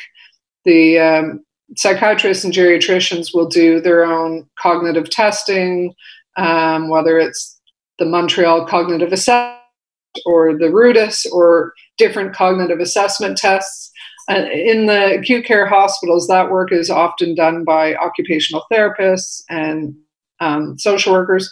the 0.65 1.01
um, 1.01 1.45
psychiatrists 1.77 2.45
and 2.45 2.55
geriatricians 2.55 3.35
will 3.35 3.49
do 3.49 3.81
their 3.81 4.05
own 4.05 4.49
cognitive 4.61 5.11
testing, 5.11 5.93
um, 6.37 6.89
whether 6.89 7.19
it's 7.19 7.61
the 7.99 8.05
Montreal 8.05 8.65
Cognitive 8.67 9.13
Assessment 9.13 9.59
or 10.25 10.57
the 10.57 10.71
RUDAS 10.71 11.27
or 11.33 11.73
different 11.99 12.35
cognitive 12.35 12.81
assessment 12.81 13.37
tests. 13.37 13.91
In 14.29 14.87
the 14.87 15.19
acute 15.19 15.47
care 15.47 15.67
hospitals, 15.67 16.27
that 16.29 16.51
work 16.51 16.71
is 16.73 16.91
often 16.91 17.35
done 17.35 17.65
by 17.65 17.95
occupational 17.95 18.65
therapists 18.71 19.43
and 19.49 19.95
um, 20.41 20.79
social 20.79 21.13
workers. 21.13 21.51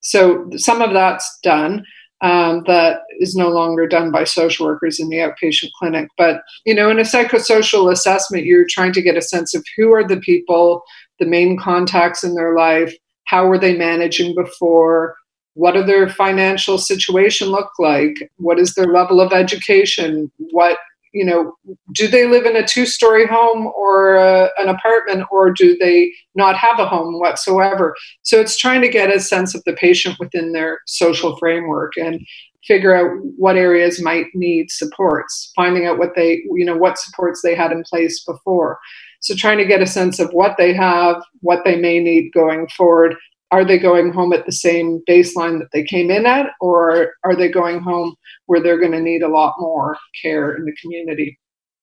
So 0.00 0.48
some 0.56 0.82
of 0.82 0.92
that's 0.92 1.38
done 1.42 1.84
um, 2.22 2.62
that 2.66 3.00
is 3.18 3.34
no 3.34 3.48
longer 3.48 3.86
done 3.86 4.12
by 4.12 4.24
social 4.24 4.66
workers 4.66 5.00
in 5.00 5.08
the 5.08 5.16
outpatient 5.16 5.70
clinic. 5.78 6.08
But 6.16 6.42
you 6.64 6.74
know, 6.74 6.88
in 6.88 6.98
a 6.98 7.02
psychosocial 7.02 7.90
assessment, 7.90 8.44
you're 8.44 8.66
trying 8.68 8.92
to 8.92 9.02
get 9.02 9.16
a 9.16 9.22
sense 9.22 9.54
of 9.54 9.64
who 9.76 9.92
are 9.92 10.06
the 10.06 10.20
people, 10.20 10.82
the 11.18 11.26
main 11.26 11.58
contacts 11.58 12.22
in 12.22 12.34
their 12.34 12.54
life, 12.54 12.94
how 13.24 13.46
were 13.46 13.58
they 13.58 13.76
managing 13.76 14.34
before, 14.36 15.16
what 15.54 15.72
do 15.72 15.82
their 15.82 16.08
financial 16.08 16.78
situation 16.78 17.48
look 17.48 17.70
like, 17.78 18.14
what 18.36 18.58
is 18.58 18.74
their 18.74 18.86
level 18.86 19.20
of 19.20 19.32
education, 19.32 20.30
what 20.50 20.78
you 21.12 21.24
know, 21.24 21.54
do 21.92 22.08
they 22.08 22.26
live 22.26 22.46
in 22.46 22.56
a 22.56 22.66
two 22.66 22.86
story 22.86 23.26
home 23.26 23.66
or 23.66 24.16
uh, 24.16 24.48
an 24.58 24.68
apartment, 24.68 25.26
or 25.30 25.50
do 25.52 25.76
they 25.78 26.12
not 26.34 26.56
have 26.56 26.78
a 26.78 26.86
home 26.86 27.20
whatsoever? 27.20 27.94
So 28.22 28.40
it's 28.40 28.56
trying 28.56 28.80
to 28.80 28.88
get 28.88 29.14
a 29.14 29.20
sense 29.20 29.54
of 29.54 29.62
the 29.64 29.74
patient 29.74 30.16
within 30.18 30.52
their 30.52 30.80
social 30.86 31.36
framework 31.36 31.92
and 31.96 32.26
figure 32.66 32.94
out 32.94 33.18
what 33.36 33.56
areas 33.56 34.02
might 34.02 34.26
need 34.34 34.70
supports, 34.70 35.52
finding 35.54 35.86
out 35.86 35.98
what 35.98 36.14
they, 36.16 36.42
you 36.54 36.64
know, 36.64 36.76
what 36.76 36.98
supports 36.98 37.42
they 37.42 37.54
had 37.54 37.72
in 37.72 37.82
place 37.82 38.24
before. 38.24 38.78
So 39.20 39.34
trying 39.34 39.58
to 39.58 39.66
get 39.66 39.82
a 39.82 39.86
sense 39.86 40.18
of 40.18 40.30
what 40.32 40.56
they 40.56 40.72
have, 40.72 41.22
what 41.40 41.60
they 41.64 41.76
may 41.76 41.98
need 41.98 42.32
going 42.32 42.68
forward, 42.68 43.16
are 43.52 43.66
they 43.66 43.78
going 43.78 44.12
home 44.12 44.32
at 44.32 44.46
the 44.46 44.52
same 44.52 45.02
baseline 45.08 45.58
that 45.58 45.68
they 45.72 45.84
came 45.84 46.10
in 46.10 46.24
at, 46.24 46.46
or 46.60 47.12
are 47.22 47.36
they 47.36 47.48
going 47.48 47.80
home 47.80 48.16
where 48.46 48.60
they're 48.60 48.80
going 48.80 48.92
to 48.92 49.00
need 49.00 49.22
a 49.22 49.28
lot 49.28 49.54
more 49.58 49.96
care 50.20 50.56
in 50.56 50.64
the 50.64 50.74
community? 50.80 51.38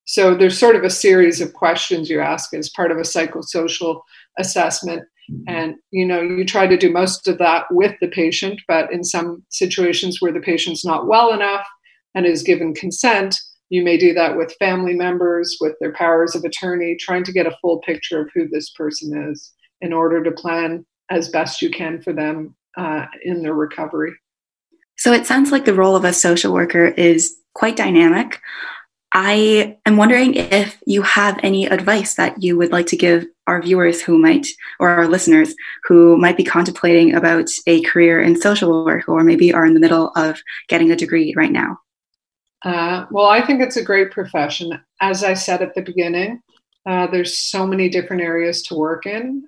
So 0.05 0.35
there's 0.35 0.57
sort 0.57 0.75
of 0.75 0.83
a 0.83 0.89
series 0.89 1.39
of 1.39 1.53
questions 1.53 2.09
you 2.09 2.19
ask 2.19 2.51
as 2.55 2.71
part 2.71 2.89
of 2.89 2.97
a 2.97 3.01
psychosocial 3.01 4.01
assessment. 4.39 5.03
Mm-hmm. 5.31 5.43
And 5.47 5.75
you 5.91 6.07
know, 6.07 6.19
you 6.19 6.43
try 6.43 6.65
to 6.65 6.75
do 6.75 6.91
most 6.91 7.27
of 7.27 7.37
that 7.37 7.65
with 7.69 7.95
the 8.01 8.07
patient, 8.07 8.59
but 8.67 8.91
in 8.91 9.03
some 9.03 9.43
situations 9.49 10.17
where 10.19 10.33
the 10.33 10.39
patient's 10.39 10.83
not 10.83 11.05
well 11.05 11.31
enough 11.31 11.67
and 12.15 12.25
is 12.25 12.41
given 12.41 12.73
consent, 12.73 13.37
you 13.69 13.83
may 13.83 13.97
do 13.97 14.15
that 14.15 14.35
with 14.35 14.55
family 14.57 14.95
members, 14.95 15.55
with 15.61 15.75
their 15.79 15.93
powers 15.93 16.35
of 16.35 16.43
attorney, 16.43 16.97
trying 16.99 17.23
to 17.25 17.31
get 17.31 17.45
a 17.45 17.55
full 17.61 17.79
picture 17.81 18.21
of 18.21 18.29
who 18.33 18.47
this 18.49 18.71
person 18.71 19.29
is 19.29 19.53
in 19.81 19.93
order 19.93 20.23
to 20.23 20.31
plan 20.31 20.83
as 21.09 21.29
best 21.29 21.61
you 21.61 21.69
can 21.69 22.01
for 22.01 22.13
them 22.13 22.55
uh, 22.77 23.05
in 23.23 23.41
their 23.41 23.53
recovery. 23.53 24.13
So 24.97 25.13
it 25.13 25.25
sounds 25.25 25.51
like 25.51 25.65
the 25.65 25.73
role 25.73 25.95
of 25.95 26.03
a 26.03 26.13
social 26.13 26.53
worker 26.53 26.87
is 26.87 27.35
quite 27.53 27.75
dynamic. 27.75 28.39
I 29.11 29.77
am 29.85 29.97
wondering 29.97 30.35
if 30.35 30.77
you 30.85 31.01
have 31.01 31.39
any 31.41 31.65
advice 31.65 32.15
that 32.15 32.43
you 32.43 32.57
would 32.57 32.71
like 32.71 32.85
to 32.87 32.97
give 32.97 33.25
our 33.47 33.61
viewers 33.61 34.01
who 34.01 34.19
might, 34.19 34.45
or 34.79 34.89
our 34.89 35.07
listeners 35.07 35.55
who 35.85 36.17
might 36.17 36.37
be 36.37 36.43
contemplating 36.43 37.15
about 37.15 37.49
a 37.65 37.81
career 37.81 38.21
in 38.21 38.39
social 38.39 38.85
work 38.85 39.09
or 39.09 39.23
maybe 39.23 39.51
are 39.51 39.65
in 39.65 39.73
the 39.73 39.79
middle 39.79 40.11
of 40.15 40.39
getting 40.67 40.91
a 40.91 40.95
degree 40.95 41.33
right 41.35 41.51
now. 41.51 41.79
Uh, 42.63 43.05
well, 43.09 43.27
I 43.27 43.43
think 43.43 43.61
it's 43.61 43.77
a 43.77 43.83
great 43.83 44.11
profession. 44.11 44.79
As 45.01 45.23
I 45.23 45.33
said 45.33 45.61
at 45.61 45.73
the 45.73 45.81
beginning, 45.81 46.41
uh, 46.85 47.07
there's 47.07 47.37
so 47.37 47.65
many 47.65 47.89
different 47.89 48.21
areas 48.21 48.61
to 48.63 48.75
work 48.75 49.05
in 49.05 49.45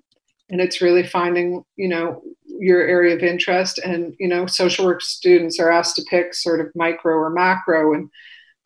and 0.52 0.62
it's 0.62 0.82
really 0.82 1.06
finding 1.06 1.64
you 1.76 1.88
know 1.88 2.22
your 2.46 2.82
area 2.82 3.16
of 3.16 3.24
interest. 3.24 3.80
And 3.80 4.16
you 4.20 4.28
know 4.28 4.46
social 4.46 4.86
work 4.86 5.02
students 5.02 5.60
are 5.60 5.72
asked 5.72 5.96
to 5.96 6.06
pick 6.10 6.34
sort 6.34 6.62
of 6.62 6.72
micro 6.76 7.16
or 7.16 7.30
macro 7.30 7.94
and 7.94 8.10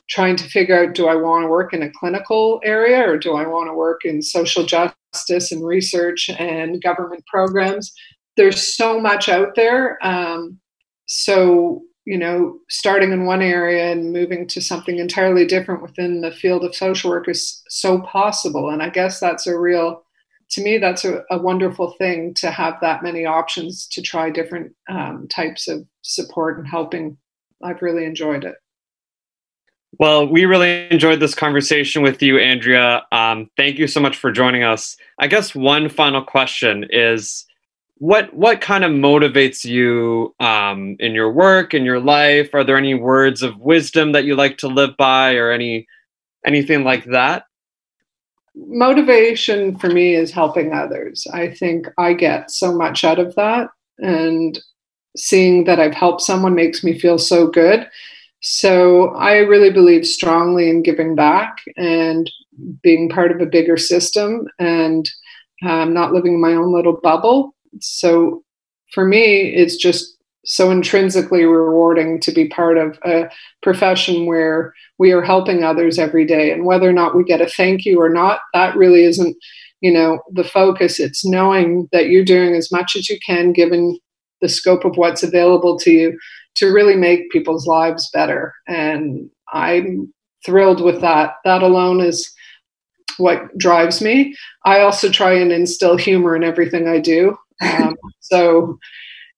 trying 0.10 0.36
to 0.36 0.48
figure 0.48 0.84
out 0.84 0.94
do 0.94 1.08
i 1.08 1.16
want 1.16 1.44
to 1.44 1.48
work 1.48 1.74
in 1.74 1.82
a 1.82 1.90
clinical 1.90 2.62
area 2.64 3.10
or 3.10 3.18
do 3.18 3.34
i 3.34 3.48
want 3.48 3.68
to 3.68 3.74
work 3.74 4.06
in 4.06 4.22
social 4.22 4.64
justice 4.64 5.52
and 5.52 5.66
research 5.66 6.30
and 6.30 6.82
government 6.82 7.24
programs? 7.26 7.94
There's 8.38 8.76
so 8.76 9.00
much 9.00 9.30
out 9.30 9.56
there. 9.56 9.98
Um, 10.06 10.60
so 11.08 11.82
you 12.06 12.20
know, 12.20 12.60
starting 12.70 13.12
in 13.12 13.26
one 13.26 13.42
area 13.42 13.92
and 13.92 14.14
moving 14.14 14.48
to 14.50 14.62
something 14.62 15.00
entirely 15.00 15.46
different 15.46 15.82
within 15.82 16.22
the 16.22 16.32
field 16.32 16.64
of 16.64 16.76
social 16.76 17.10
work 17.10 17.28
is 17.28 17.64
so 17.68 18.00
possible. 18.02 18.70
And 18.70 18.84
I 18.84 18.90
guess 18.90 19.20
that's 19.20 19.48
a 19.48 19.58
real, 19.58 20.05
to 20.52 20.64
me, 20.64 20.78
that's 20.78 21.06
a, 21.06 21.24
a 21.32 21.38
wonderful 21.38 21.92
thing 21.98 22.34
to 22.36 22.52
have 22.52 22.76
that 22.82 23.04
many 23.04 23.26
options 23.26 23.88
to 23.88 24.02
try 24.02 24.30
different 24.30 24.74
um, 24.90 25.28
types 25.28 25.68
of 25.68 25.88
support 26.02 26.58
and 26.58 26.68
helping. 26.68 27.18
I've 27.64 27.82
really 27.82 28.06
enjoyed 28.06 28.44
it. 28.44 28.56
Well, 29.98 30.28
we 30.28 30.46
really 30.46 30.92
enjoyed 30.92 31.22
this 31.22 31.34
conversation 31.34 32.02
with 32.02 32.22
you, 32.22 32.38
Andrea. 32.38 33.06
Um, 33.12 33.50
thank 33.56 33.78
you 33.78 33.88
so 33.88 34.02
much 34.02 34.18
for 34.18 34.32
joining 34.32 34.64
us. 34.64 34.98
I 35.20 35.28
guess 35.28 35.56
one 35.56 35.88
final 35.88 36.22
question 36.22 36.86
is 36.90 37.46
what 37.98 38.34
what 38.34 38.60
kind 38.60 38.84
of 38.84 38.92
motivates 38.92 39.64
you 39.64 40.36
um, 40.40 40.98
in 41.00 41.14
your 41.14 41.32
work 41.32 41.74
in 41.74 41.86
your 41.86 42.00
life 42.00 42.54
are 42.54 42.64
there 42.64 42.78
any 42.78 42.94
words 42.94 43.42
of 43.42 43.58
wisdom 43.58 44.12
that 44.12 44.26
you 44.26 44.36
like 44.36 44.58
to 44.58 44.68
live 44.68 44.98
by 44.98 45.36
or 45.36 45.50
any 45.52 45.88
anything 46.46 46.84
like 46.84 47.06
that 47.06 47.46
motivation 48.56 49.78
for 49.78 49.90
me 49.90 50.16
is 50.16 50.32
helping 50.32 50.74
others. 50.74 51.28
I 51.34 51.50
think 51.50 51.88
i 51.98 52.14
get 52.14 52.52
so 52.52 52.76
much 52.76 53.04
out 53.04 53.20
of 53.20 53.36
that 53.36 53.70
and 54.00 54.60
seeing 55.18 55.64
that 55.64 55.80
i've 55.80 55.94
helped 55.94 56.22
someone 56.22 56.56
makes 56.56 56.84
me 56.84 56.98
feel 57.00 57.18
so 57.18 57.48
good. 57.48 57.88
So 58.42 59.10
i 59.16 59.38
really 59.38 59.72
believe 59.72 60.06
strongly 60.06 60.70
in 60.70 60.84
giving 60.84 61.16
back 61.16 61.58
and 61.78 62.30
being 62.82 63.10
part 63.10 63.32
of 63.32 63.42
a 63.42 63.46
bigger 63.46 63.78
system 63.78 64.48
and 64.60 65.10
um, 65.66 65.94
not 65.94 66.14
living 66.14 66.34
in 66.36 66.42
my 66.42 66.54
own 66.54 66.74
little 66.74 67.00
bubble. 67.02 67.56
So 67.82 68.44
for 68.94 69.06
me, 69.06 69.54
it's 69.54 69.76
just 69.76 70.15
so 70.46 70.72
intrinsically 70.72 71.44
rewarding 71.44 72.20
to 72.22 72.32
be 72.32 72.48
part 72.48 72.78
of 72.78 73.00
a 73.04 73.30
profession 73.62 74.26
where 74.26 74.74
we 74.98 75.12
are 75.12 75.22
helping 75.22 75.64
others 75.64 75.98
every 76.00 76.26
day. 76.26 76.52
And 76.52 76.66
whether 76.66 76.90
or 76.90 76.94
not 76.94 77.16
we 77.16 77.24
get 77.24 77.42
a 77.42 77.48
thank 77.48 77.86
you 77.86 78.00
or 78.00 78.10
not, 78.10 78.40
that 78.54 78.76
really 78.76 79.04
isn't, 79.06 79.36
you 79.82 79.92
know, 79.92 80.20
the 80.32 80.44
focus. 80.44 81.00
It's 81.00 81.26
knowing 81.26 81.90
that 81.92 82.08
you're 82.08 82.24
doing 82.24 82.56
as 82.56 82.72
much 82.72 82.96
as 82.96 83.10
you 83.10 83.18
can 83.26 83.54
given 83.54 84.00
the 84.42 84.50
scope 84.50 84.86
of 84.86 84.98
what's 84.98 85.24
available 85.24 85.78
to 85.80 85.92
you 85.92 86.20
to 86.56 86.68
really 86.68 86.96
make 86.96 87.32
people's 87.32 87.66
lives 87.68 88.10
better. 88.14 88.54
And 88.68 89.30
I'm 89.52 90.14
thrilled 90.46 90.82
with 90.82 91.02
that. 91.02 91.36
That 91.44 91.64
alone 91.64 92.02
is 92.02 92.32
what 93.18 93.58
drives 93.58 94.02
me. 94.02 94.36
I 94.66 94.82
also 94.82 95.10
try 95.10 95.34
and 95.34 95.52
instill 95.52 95.98
humor 95.98 96.36
in 96.36 96.44
everything 96.44 96.88
I 96.88 97.00
do. 97.00 97.38
Um, 97.62 97.96
so, 98.20 98.78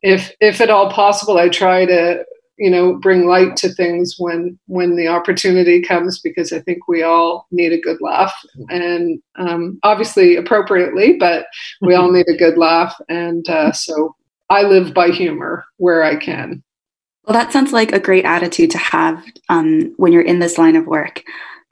if 0.01 0.31
if 0.39 0.61
at 0.61 0.69
all 0.69 0.91
possible, 0.91 1.37
I 1.37 1.49
try 1.49 1.85
to 1.85 2.23
you 2.57 2.69
know 2.69 2.95
bring 2.95 3.27
light 3.27 3.55
to 3.57 3.69
things 3.69 4.15
when 4.17 4.57
when 4.67 4.95
the 4.95 5.07
opportunity 5.07 5.81
comes 5.81 6.19
because 6.19 6.51
I 6.51 6.59
think 6.61 6.87
we 6.87 7.03
all 7.03 7.47
need 7.51 7.71
a 7.71 7.81
good 7.81 8.01
laugh 8.01 8.33
and 8.69 9.21
um, 9.37 9.79
obviously 9.83 10.35
appropriately, 10.35 11.17
but 11.17 11.45
we 11.81 11.95
all 11.95 12.11
need 12.13 12.27
a 12.27 12.37
good 12.37 12.57
laugh, 12.57 12.95
and 13.09 13.47
uh, 13.49 13.71
so 13.71 14.15
I 14.49 14.63
live 14.63 14.93
by 14.93 15.09
humor 15.09 15.65
where 15.77 16.03
I 16.03 16.15
can. 16.15 16.63
Well, 17.25 17.33
that 17.33 17.51
sounds 17.51 17.73
like 17.73 17.91
a 17.91 17.99
great 17.99 18.23
attitude 18.23 18.71
to 18.71 18.77
have 18.77 19.21
um, 19.49 19.93
when 19.97 20.13
you're 20.13 20.21
in 20.21 20.39
this 20.39 20.57
line 20.57 20.77
of 20.77 20.87
work. 20.87 21.23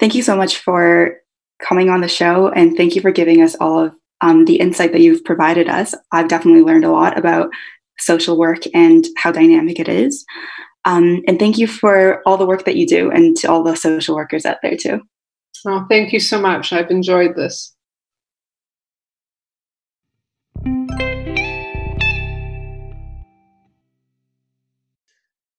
Thank 0.01 0.13
you 0.13 0.21
so 0.21 0.35
much 0.35 0.57
for 0.57 1.21
coming 1.59 1.89
on 1.89 2.01
the 2.01 2.09
show, 2.09 2.49
and 2.49 2.75
thank 2.75 2.95
you 2.95 3.01
for 3.01 3.11
giving 3.11 3.41
us 3.41 3.55
all 3.61 3.79
of 3.79 3.95
um, 4.21 4.45
the 4.45 4.57
insight 4.57 4.91
that 4.91 5.01
you've 5.01 5.23
provided 5.23 5.69
us. 5.69 5.95
I've 6.11 6.27
definitely 6.27 6.63
learned 6.63 6.83
a 6.83 6.91
lot 6.91 7.17
about 7.17 7.49
social 7.97 8.37
work 8.37 8.63
and 8.73 9.05
how 9.17 9.31
dynamic 9.31 9.79
it 9.79 9.87
is. 9.87 10.25
Um, 10.85 11.23
and 11.27 11.39
thank 11.39 11.57
you 11.57 11.67
for 11.67 12.21
all 12.25 12.37
the 12.37 12.45
work 12.45 12.65
that 12.65 12.75
you 12.75 12.85
do 12.85 13.09
and 13.09 13.35
to 13.37 13.47
all 13.47 13.63
the 13.63 13.75
social 13.75 14.15
workers 14.15 14.45
out 14.45 14.57
there 14.61 14.77
too. 14.77 15.01
Oh, 15.65 15.85
thank 15.89 16.13
you 16.13 16.19
so 16.19 16.39
much. 16.39 16.71
I've 16.71 16.91
enjoyed 16.91 17.35
this. 17.35 17.75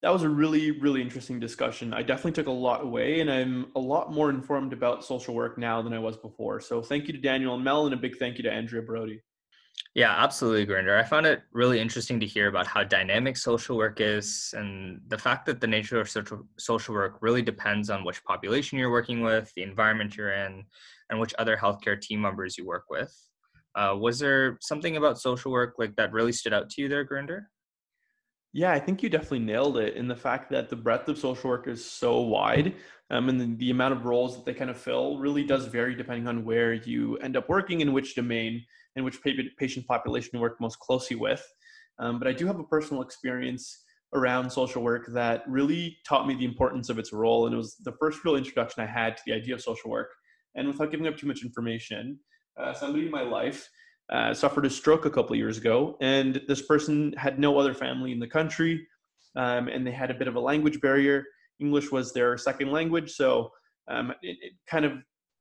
that 0.07 0.13
was 0.13 0.23
a 0.23 0.29
really 0.29 0.71
really 0.71 1.03
interesting 1.03 1.41
discussion 1.41 1.93
i 1.93 2.01
definitely 2.01 2.31
took 2.31 2.47
a 2.47 2.51
lot 2.51 2.81
away 2.81 3.19
and 3.19 3.29
i'm 3.29 3.67
a 3.75 3.81
lot 3.81 4.13
more 4.13 4.31
informed 4.31 4.73
about 4.73 5.05
social 5.05 5.35
work 5.35 5.59
now 5.59 5.83
than 5.83 5.93
i 5.93 5.99
was 5.99 6.17
before 6.17 6.61
so 6.61 6.81
thank 6.81 7.09
you 7.09 7.13
to 7.13 7.19
daniel 7.19 7.57
and 7.57 7.65
mel 7.65 7.87
and 7.87 7.93
a 7.93 7.97
big 7.97 8.17
thank 8.17 8.37
you 8.37 8.45
to 8.45 8.53
andrea 8.53 8.81
brodey 8.81 9.19
yeah 9.95 10.23
absolutely 10.23 10.67
Gurinder 10.67 10.99
i 10.99 11.03
found 11.03 11.27
it 11.27 11.43
really 11.53 11.81
interesting 11.81 12.21
to 12.21 12.27
hear 12.27 12.49
about 12.49 12.67
how 12.67 12.85
dynamic 12.85 13.37
social 13.37 13.77
work 13.77 14.01
is 14.01 14.55
and 14.57 15.01
the 15.09 15.19
fact 15.19 15.47
that 15.47 15.61
the 15.61 15.67
nature 15.67 16.01
of 16.01 16.09
social, 16.09 16.47
social 16.59 16.95
work 16.95 17.19
really 17.21 17.43
depends 17.43 17.91
on 17.91 18.05
which 18.05 18.23
population 18.25 18.79
you're 18.79 18.91
working 18.91 19.23
with 19.23 19.53
the 19.55 19.63
environment 19.63 20.17
you're 20.17 20.33
in 20.33 20.65
and 21.11 21.21
which 21.21 21.35
other 21.39 21.57
healthcare 21.57 22.01
team 22.01 22.21
members 22.21 22.59
you 22.59 22.67
work 22.67 22.85
with. 22.91 23.15
Uh, 23.77 23.95
was 23.97 24.19
there 24.19 24.59
something 24.61 24.97
about 24.97 25.21
social 25.21 25.53
work 25.53 25.75
like 25.79 25.95
that 25.95 26.13
really 26.13 26.33
stood 26.33 26.53
out 26.53 26.69
to 26.71 26.83
you 26.83 26.89
there 26.89 27.07
Gurinder 27.07 27.43
yeah, 28.57 28.73
I 28.73 28.81
think 28.81 29.03
you 29.03 29.11
definitely 29.11 29.41
nailed 29.41 29.77
it 29.77 29.97
in 29.97 30.09
the 30.09 30.17
fact 30.17 30.51
that 30.53 30.71
the 30.71 30.77
breadth 30.77 31.11
of 31.11 31.19
social 31.19 31.51
work 31.51 31.69
is 31.69 31.85
so 31.85 32.23
wide. 32.23 32.75
Um, 33.11 33.29
and 33.29 33.39
the, 33.39 33.55
the 33.57 33.71
amount 33.71 33.93
of 33.93 34.07
roles 34.07 34.35
that 34.35 34.47
they 34.47 34.55
kind 34.55 34.71
of 34.71 34.79
fill 34.79 35.19
really 35.19 35.45
does 35.45 35.67
vary 35.67 35.95
depending 35.95 36.27
on 36.27 36.43
where 36.43 36.73
you 36.73 37.19
end 37.19 37.37
up 37.37 37.51
working 37.51 37.83
in 37.83 37.93
which 37.93 38.15
domain 38.15 38.65
and 38.97 39.05
which 39.05 39.21
patient 39.59 39.87
population 39.87 40.31
you 40.33 40.41
work 40.41 40.61
most 40.61 40.79
closely 40.81 41.17
with. 41.17 41.47
Um, 41.99 42.19
but 42.19 42.27
I 42.27 42.33
do 42.33 42.47
have 42.47 42.59
a 42.59 42.65
personal 42.65 43.03
experience 43.03 43.85
around 44.15 44.51
social 44.51 44.83
work 44.83 45.07
that 45.13 45.43
really 45.47 45.99
taught 46.07 46.27
me 46.27 46.35
the 46.35 46.45
importance 46.45 46.89
of 46.89 46.99
its 46.99 47.13
role. 47.13 47.47
And 47.47 47.55
it 47.55 47.59
was 47.59 47.77
the 47.77 47.93
first 48.01 48.25
real 48.25 48.37
introduction 48.37 48.83
I 48.83 48.87
had 48.87 49.17
to 49.17 49.23
the 49.27 49.33
idea 49.33 49.55
of 49.55 49.61
social 49.61 49.91
work. 49.91 50.11
And 50.55 50.67
without 50.67 50.91
giving 50.91 51.07
up 51.07 51.17
too 51.17 51.27
much 51.27 51.43
information, 51.43 52.19
uh, 52.59 52.73
somebody 52.73 53.05
in 53.07 53.11
my 53.11 53.23
life 53.23 53.69
uh, 54.11 54.33
suffered 54.33 54.65
a 54.65 54.71
stroke 54.71 55.05
a 55.05 55.11
couple 55.11 55.37
years 55.37 55.59
ago, 55.59 55.97
and 56.01 56.41
this 56.49 56.63
person 56.63 57.13
had 57.19 57.39
no 57.39 57.59
other 57.59 57.75
family 57.75 58.13
in 58.13 58.21
the 58.21 58.27
country, 58.27 58.87
um, 59.35 59.69
and 59.69 59.87
they 59.87 59.91
had 59.91 60.11
a 60.11 60.15
bit 60.15 60.29
of 60.29 60.37
a 60.37 60.41
language 60.41 60.81
barrier. 60.81 61.25
English 61.59 61.91
was 61.91 62.13
their 62.13 62.39
second 62.39 62.71
language, 62.71 63.13
so 63.13 63.51
um, 63.89 64.13
it, 64.23 64.37
it 64.41 64.53
kind 64.67 64.85
of 64.85 64.93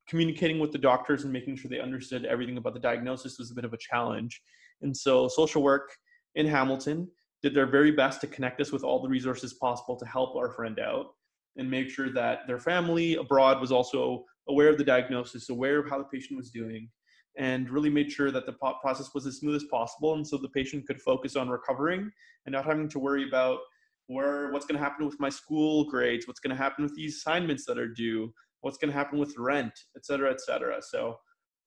communicating 0.07 0.59
with 0.59 0.71
the 0.71 0.77
doctors 0.77 1.23
and 1.23 1.33
making 1.33 1.55
sure 1.55 1.69
they 1.69 1.79
understood 1.79 2.25
everything 2.25 2.57
about 2.57 2.73
the 2.73 2.79
diagnosis 2.79 3.39
was 3.39 3.51
a 3.51 3.55
bit 3.55 3.65
of 3.65 3.73
a 3.73 3.77
challenge. 3.77 4.41
And 4.81 4.95
so, 4.95 5.27
social 5.27 5.63
work 5.63 5.91
in 6.35 6.45
Hamilton 6.45 7.09
did 7.41 7.53
their 7.53 7.67
very 7.67 7.91
best 7.91 8.21
to 8.21 8.27
connect 8.27 8.61
us 8.61 8.71
with 8.71 8.83
all 8.83 9.01
the 9.01 9.09
resources 9.09 9.53
possible 9.53 9.95
to 9.97 10.05
help 10.05 10.35
our 10.35 10.49
friend 10.51 10.79
out 10.79 11.07
and 11.57 11.69
make 11.69 11.89
sure 11.89 12.11
that 12.11 12.39
their 12.47 12.59
family 12.59 13.15
abroad 13.15 13.61
was 13.61 13.71
also 13.71 14.25
aware 14.49 14.69
of 14.69 14.77
the 14.77 14.83
diagnosis, 14.83 15.49
aware 15.49 15.79
of 15.79 15.89
how 15.89 15.97
the 15.97 16.03
patient 16.05 16.37
was 16.37 16.49
doing, 16.49 16.89
and 17.37 17.69
really 17.69 17.89
made 17.89 18.11
sure 18.11 18.31
that 18.31 18.45
the 18.45 18.53
process 18.81 19.13
was 19.13 19.25
as 19.25 19.37
smooth 19.37 19.55
as 19.55 19.65
possible 19.65 20.13
and 20.13 20.25
so 20.25 20.37
the 20.37 20.49
patient 20.49 20.85
could 20.87 21.01
focus 21.01 21.35
on 21.35 21.49
recovering 21.49 22.09
and 22.45 22.53
not 22.53 22.65
having 22.65 22.87
to 22.89 22.99
worry 22.99 23.27
about 23.27 23.59
where 24.07 24.51
what's 24.51 24.65
going 24.65 24.77
to 24.77 24.83
happen 24.83 25.05
with 25.05 25.19
my 25.19 25.29
school 25.29 25.85
grades 25.89 26.27
what's 26.27 26.39
going 26.39 26.55
to 26.55 26.61
happen 26.61 26.83
with 26.83 26.95
these 26.95 27.17
assignments 27.17 27.65
that 27.65 27.77
are 27.77 27.87
due 27.87 28.31
what's 28.61 28.77
going 28.77 28.91
to 28.91 28.97
happen 28.97 29.19
with 29.19 29.33
rent 29.37 29.73
et 29.95 30.05
cetera 30.05 30.31
et 30.31 30.41
cetera. 30.41 30.81
So 30.81 31.17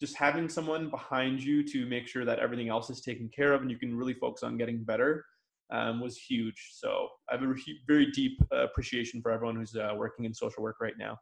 just 0.00 0.16
having 0.16 0.48
someone 0.48 0.90
behind 0.90 1.42
you 1.42 1.64
to 1.68 1.86
make 1.86 2.06
sure 2.06 2.24
that 2.24 2.38
everything 2.38 2.68
else 2.68 2.88
is 2.90 3.00
taken 3.00 3.28
care 3.34 3.52
of 3.52 3.62
and 3.62 3.70
you 3.70 3.78
can 3.78 3.96
really 3.96 4.14
focus 4.14 4.42
on 4.42 4.56
getting 4.56 4.84
better 4.84 5.24
um, 5.70 6.00
was 6.00 6.16
huge. 6.16 6.70
So 6.72 7.08
i 7.28 7.34
have 7.34 7.42
a 7.42 7.54
very 7.86 8.10
deep 8.12 8.40
uh, 8.52 8.64
appreciation 8.64 9.20
for 9.20 9.30
everyone 9.30 9.56
who's 9.56 9.76
uh, 9.76 9.92
working 9.96 10.24
in 10.24 10.34
social 10.34 10.62
work 10.62 10.76
right 10.80 10.98
now. 10.98 11.16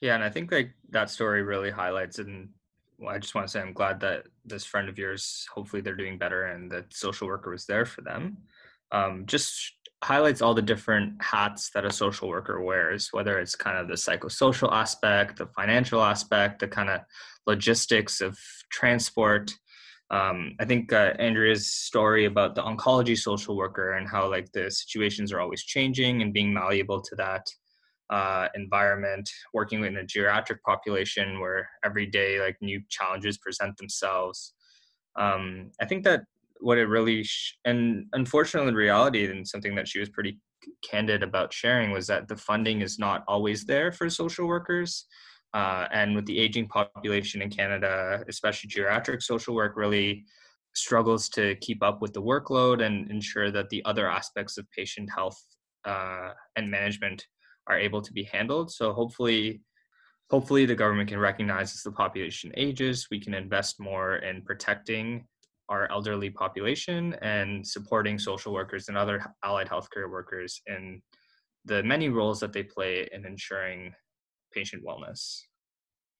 Yeah 0.00 0.16
and 0.16 0.24
i 0.24 0.30
think 0.30 0.50
like 0.50 0.72
that 0.90 1.10
story 1.10 1.42
really 1.42 1.70
highlights 1.70 2.18
and 2.18 2.48
I 3.08 3.18
just 3.18 3.34
want 3.34 3.46
to 3.46 3.50
say 3.50 3.60
I'm 3.60 3.72
glad 3.72 4.00
that 4.00 4.26
this 4.44 4.64
friend 4.64 4.88
of 4.88 4.98
yours, 4.98 5.46
hopefully 5.52 5.82
they're 5.82 5.96
doing 5.96 6.18
better 6.18 6.46
and 6.46 6.70
that 6.70 6.92
social 6.94 7.26
worker 7.26 7.50
was 7.50 7.66
there 7.66 7.86
for 7.86 8.02
them. 8.02 8.38
Um, 8.90 9.24
just 9.26 9.72
highlights 10.02 10.42
all 10.42 10.54
the 10.54 10.62
different 10.62 11.14
hats 11.22 11.70
that 11.70 11.84
a 11.84 11.92
social 11.92 12.28
worker 12.28 12.60
wears, 12.60 13.08
whether 13.12 13.38
it's 13.38 13.54
kind 13.54 13.78
of 13.78 13.88
the 13.88 13.94
psychosocial 13.94 14.72
aspect, 14.72 15.38
the 15.38 15.46
financial 15.46 16.02
aspect, 16.02 16.58
the 16.58 16.68
kind 16.68 16.90
of 16.90 17.00
logistics 17.46 18.20
of 18.20 18.38
transport. 18.70 19.52
Um, 20.10 20.54
I 20.60 20.64
think 20.64 20.92
uh, 20.92 21.14
Andrea's 21.18 21.70
story 21.70 22.24
about 22.24 22.54
the 22.54 22.62
oncology 22.62 23.16
social 23.16 23.56
worker 23.56 23.92
and 23.92 24.08
how 24.08 24.28
like 24.28 24.50
the 24.52 24.70
situations 24.70 25.32
are 25.32 25.40
always 25.40 25.62
changing 25.62 26.20
and 26.20 26.32
being 26.32 26.52
malleable 26.52 27.00
to 27.00 27.16
that 27.16 27.46
uh, 28.10 28.48
environment, 28.54 29.30
working 29.54 29.84
in 29.84 29.96
a 29.96 30.04
geriatric 30.04 30.60
population 30.66 31.40
where 31.40 31.68
every 31.84 32.06
day 32.06 32.40
like 32.40 32.56
new 32.60 32.82
challenges 32.90 33.38
present 33.38 33.76
themselves. 33.78 34.52
Um, 35.16 35.70
I 35.80 35.86
think 35.86 36.04
that 36.04 36.24
what 36.62 36.78
it 36.78 36.86
really 36.86 37.24
sh- 37.24 37.56
and 37.64 38.06
unfortunately, 38.12 38.72
reality 38.72 39.26
and 39.30 39.46
something 39.46 39.74
that 39.74 39.88
she 39.88 39.98
was 39.98 40.08
pretty 40.08 40.38
candid 40.88 41.22
about 41.22 41.52
sharing 41.52 41.90
was 41.90 42.06
that 42.06 42.28
the 42.28 42.36
funding 42.36 42.80
is 42.80 42.98
not 42.98 43.24
always 43.26 43.64
there 43.64 43.90
for 43.92 44.08
social 44.08 44.46
workers. 44.46 45.06
Uh, 45.54 45.86
and 45.92 46.14
with 46.14 46.24
the 46.26 46.38
aging 46.38 46.66
population 46.68 47.42
in 47.42 47.50
Canada, 47.50 48.24
especially 48.28 48.70
geriatric 48.70 49.22
social 49.22 49.54
work, 49.54 49.76
really 49.76 50.24
struggles 50.74 51.28
to 51.28 51.54
keep 51.56 51.82
up 51.82 52.00
with 52.00 52.14
the 52.14 52.22
workload 52.22 52.82
and 52.82 53.10
ensure 53.10 53.50
that 53.50 53.68
the 53.68 53.84
other 53.84 54.08
aspects 54.08 54.56
of 54.56 54.70
patient 54.70 55.10
health 55.14 55.38
uh, 55.84 56.30
and 56.56 56.70
management 56.70 57.26
are 57.66 57.78
able 57.78 58.00
to 58.00 58.12
be 58.12 58.22
handled. 58.22 58.70
So 58.70 58.92
hopefully, 58.92 59.60
hopefully 60.30 60.64
the 60.64 60.74
government 60.74 61.10
can 61.10 61.18
recognize 61.18 61.74
as 61.74 61.82
the 61.82 61.92
population 61.92 62.52
ages, 62.56 63.08
we 63.10 63.20
can 63.20 63.34
invest 63.34 63.78
more 63.78 64.16
in 64.16 64.42
protecting 64.42 65.26
our 65.72 65.90
elderly 65.90 66.28
population 66.28 67.16
and 67.22 67.66
supporting 67.66 68.18
social 68.18 68.52
workers 68.52 68.88
and 68.88 68.96
other 68.96 69.24
allied 69.42 69.68
healthcare 69.68 70.10
workers 70.10 70.60
in 70.66 71.00
the 71.64 71.82
many 71.82 72.08
roles 72.10 72.38
that 72.40 72.52
they 72.52 72.62
play 72.62 73.08
in 73.12 73.24
ensuring 73.24 73.94
patient 74.52 74.84
wellness. 74.84 75.40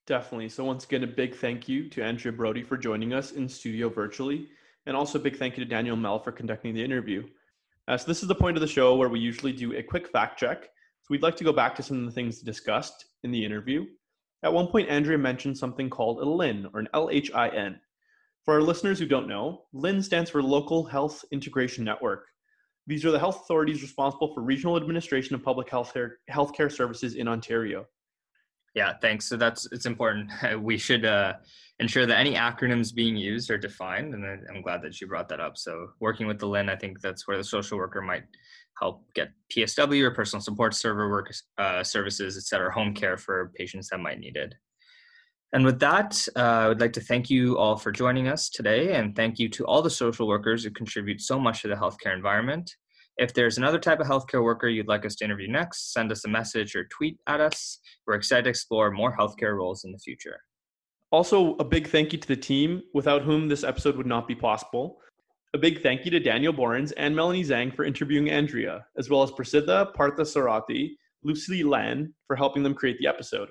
Definitely. 0.06 0.48
So 0.48 0.64
once 0.64 0.84
again, 0.84 1.04
a 1.04 1.06
big 1.06 1.34
thank 1.34 1.68
you 1.68 1.88
to 1.90 2.02
Andrea 2.02 2.32
Brodey 2.32 2.66
for 2.66 2.78
joining 2.78 3.12
us 3.12 3.32
in 3.32 3.46
studio 3.46 3.88
virtually, 3.88 4.48
and 4.86 4.96
also 4.96 5.18
a 5.18 5.22
big 5.22 5.36
thank 5.36 5.56
you 5.56 5.64
to 5.64 5.70
Daniel 5.70 5.96
Mell 5.96 6.18
for 6.18 6.32
conducting 6.32 6.74
the 6.74 6.82
interview. 6.82 7.22
Uh, 7.88 7.96
so 7.96 8.06
this 8.06 8.22
is 8.22 8.28
the 8.28 8.34
point 8.34 8.56
of 8.56 8.62
the 8.62 8.66
show 8.66 8.96
where 8.96 9.10
we 9.10 9.20
usually 9.20 9.52
do 9.52 9.76
a 9.76 9.82
quick 9.82 10.08
fact 10.08 10.38
check. 10.40 10.62
So 10.64 11.08
we'd 11.10 11.22
like 11.22 11.36
to 11.36 11.44
go 11.44 11.52
back 11.52 11.74
to 11.76 11.82
some 11.82 11.98
of 11.98 12.06
the 12.06 12.12
things 12.12 12.40
discussed 12.40 13.04
in 13.22 13.30
the 13.30 13.44
interview. 13.44 13.84
At 14.44 14.52
one 14.52 14.68
point, 14.68 14.88
Andrea 14.88 15.18
mentioned 15.18 15.58
something 15.58 15.90
called 15.90 16.20
a 16.20 16.24
LHIN 16.24 16.70
or 16.72 16.80
an 16.80 16.88
LHIN. 16.94 17.76
For 18.44 18.54
our 18.54 18.62
listeners 18.62 18.98
who 18.98 19.06
don't 19.06 19.28
know, 19.28 19.62
LHIN 19.74 20.02
stands 20.02 20.30
for 20.30 20.42
Local 20.42 20.84
Health 20.84 21.24
Integration 21.30 21.84
Network. 21.84 22.26
These 22.88 23.04
are 23.04 23.12
the 23.12 23.18
health 23.18 23.42
authorities 23.42 23.82
responsible 23.82 24.34
for 24.34 24.42
regional 24.42 24.76
administration 24.76 25.36
of 25.36 25.44
public 25.44 25.70
health 25.70 25.94
care, 25.94 26.18
healthcare 26.28 26.70
services 26.70 27.14
in 27.14 27.28
Ontario. 27.28 27.86
Yeah, 28.74 28.94
thanks. 29.00 29.28
So 29.28 29.36
that's 29.36 29.68
it's 29.70 29.86
important. 29.86 30.30
We 30.60 30.76
should 30.76 31.04
uh, 31.04 31.34
ensure 31.78 32.06
that 32.06 32.18
any 32.18 32.34
acronyms 32.34 32.92
being 32.92 33.16
used 33.16 33.50
are 33.50 33.58
defined, 33.58 34.14
and 34.14 34.24
I'm 34.24 34.62
glad 34.62 34.82
that 34.82 35.00
you 35.00 35.06
brought 35.06 35.28
that 35.28 35.40
up. 35.40 35.56
So 35.56 35.90
working 36.00 36.26
with 36.26 36.40
the 36.40 36.46
LHIN, 36.46 36.68
I 36.68 36.76
think 36.76 37.00
that's 37.00 37.28
where 37.28 37.36
the 37.36 37.44
social 37.44 37.78
worker 37.78 38.00
might 38.00 38.24
help 38.80 39.04
get 39.14 39.30
PSW 39.54 40.02
or 40.02 40.10
personal 40.10 40.40
support 40.40 40.74
server 40.74 41.10
work 41.10 41.32
uh, 41.58 41.84
services, 41.84 42.36
et 42.36 42.42
cetera, 42.42 42.72
home 42.72 42.94
care 42.94 43.16
for 43.16 43.52
patients 43.56 43.88
that 43.90 44.00
might 44.00 44.18
need 44.18 44.36
it. 44.36 44.54
And 45.52 45.64
with 45.66 45.80
that, 45.80 46.26
uh, 46.34 46.40
I 46.40 46.68
would 46.68 46.80
like 46.80 46.94
to 46.94 47.00
thank 47.00 47.28
you 47.28 47.58
all 47.58 47.76
for 47.76 47.92
joining 47.92 48.26
us 48.26 48.48
today, 48.48 48.94
and 48.94 49.14
thank 49.14 49.38
you 49.38 49.50
to 49.50 49.66
all 49.66 49.82
the 49.82 49.90
social 49.90 50.26
workers 50.26 50.64
who 50.64 50.70
contribute 50.70 51.20
so 51.20 51.38
much 51.38 51.62
to 51.62 51.68
the 51.68 51.74
healthcare 51.74 52.14
environment. 52.14 52.74
If 53.18 53.34
there's 53.34 53.58
another 53.58 53.78
type 53.78 54.00
of 54.00 54.06
healthcare 54.06 54.42
worker 54.42 54.68
you'd 54.68 54.88
like 54.88 55.04
us 55.04 55.14
to 55.16 55.24
interview 55.26 55.48
next, 55.48 55.92
send 55.92 56.10
us 56.10 56.24
a 56.24 56.28
message 56.28 56.74
or 56.74 56.84
tweet 56.84 57.18
at 57.26 57.40
us. 57.40 57.78
We're 58.06 58.14
excited 58.14 58.44
to 58.44 58.50
explore 58.50 58.90
more 58.90 59.14
healthcare 59.14 59.54
roles 59.54 59.84
in 59.84 59.92
the 59.92 59.98
future. 59.98 60.40
Also, 61.10 61.54
a 61.56 61.64
big 61.64 61.88
thank 61.88 62.14
you 62.14 62.18
to 62.18 62.28
the 62.28 62.36
team, 62.36 62.80
without 62.94 63.20
whom 63.20 63.48
this 63.48 63.64
episode 63.64 63.96
would 63.98 64.06
not 64.06 64.26
be 64.26 64.34
possible. 64.34 64.96
A 65.52 65.58
big 65.58 65.82
thank 65.82 66.06
you 66.06 66.10
to 66.12 66.18
Daniel 66.18 66.54
Borins 66.54 66.94
and 66.96 67.14
Melanie 67.14 67.44
Zhang 67.44 67.76
for 67.76 67.84
interviewing 67.84 68.30
Andrea, 68.30 68.86
as 68.96 69.10
well 69.10 69.22
as 69.22 69.30
Prasiddha 69.30 69.94
Parthasarathy, 69.94 70.92
Lucy 71.22 71.62
Lan 71.62 72.14
for 72.26 72.36
helping 72.36 72.62
them 72.62 72.72
create 72.72 72.96
the 72.98 73.06
episode. 73.06 73.50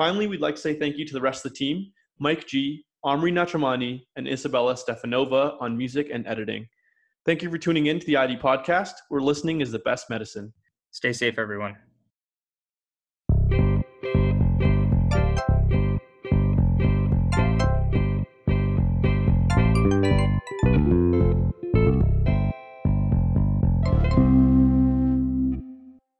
Finally, 0.00 0.26
we'd 0.26 0.40
like 0.40 0.54
to 0.54 0.60
say 0.62 0.72
thank 0.72 0.96
you 0.96 1.04
to 1.04 1.12
the 1.12 1.20
rest 1.20 1.44
of 1.44 1.52
the 1.52 1.58
team 1.58 1.92
Mike 2.18 2.46
G, 2.46 2.86
Omri 3.04 3.30
Nachamani, 3.30 4.00
and 4.16 4.26
Isabella 4.26 4.72
Stefanova 4.72 5.60
on 5.60 5.76
music 5.76 6.08
and 6.10 6.26
editing. 6.26 6.66
Thank 7.26 7.42
you 7.42 7.50
for 7.50 7.58
tuning 7.58 7.84
in 7.84 8.00
to 8.00 8.06
the 8.06 8.16
ID 8.16 8.38
podcast, 8.38 8.92
where 9.10 9.20
listening 9.20 9.60
is 9.60 9.70
the 9.70 9.80
best 9.80 10.08
medicine. 10.08 10.54
Stay 10.90 11.12
safe, 11.12 11.38
everyone. 11.38 11.76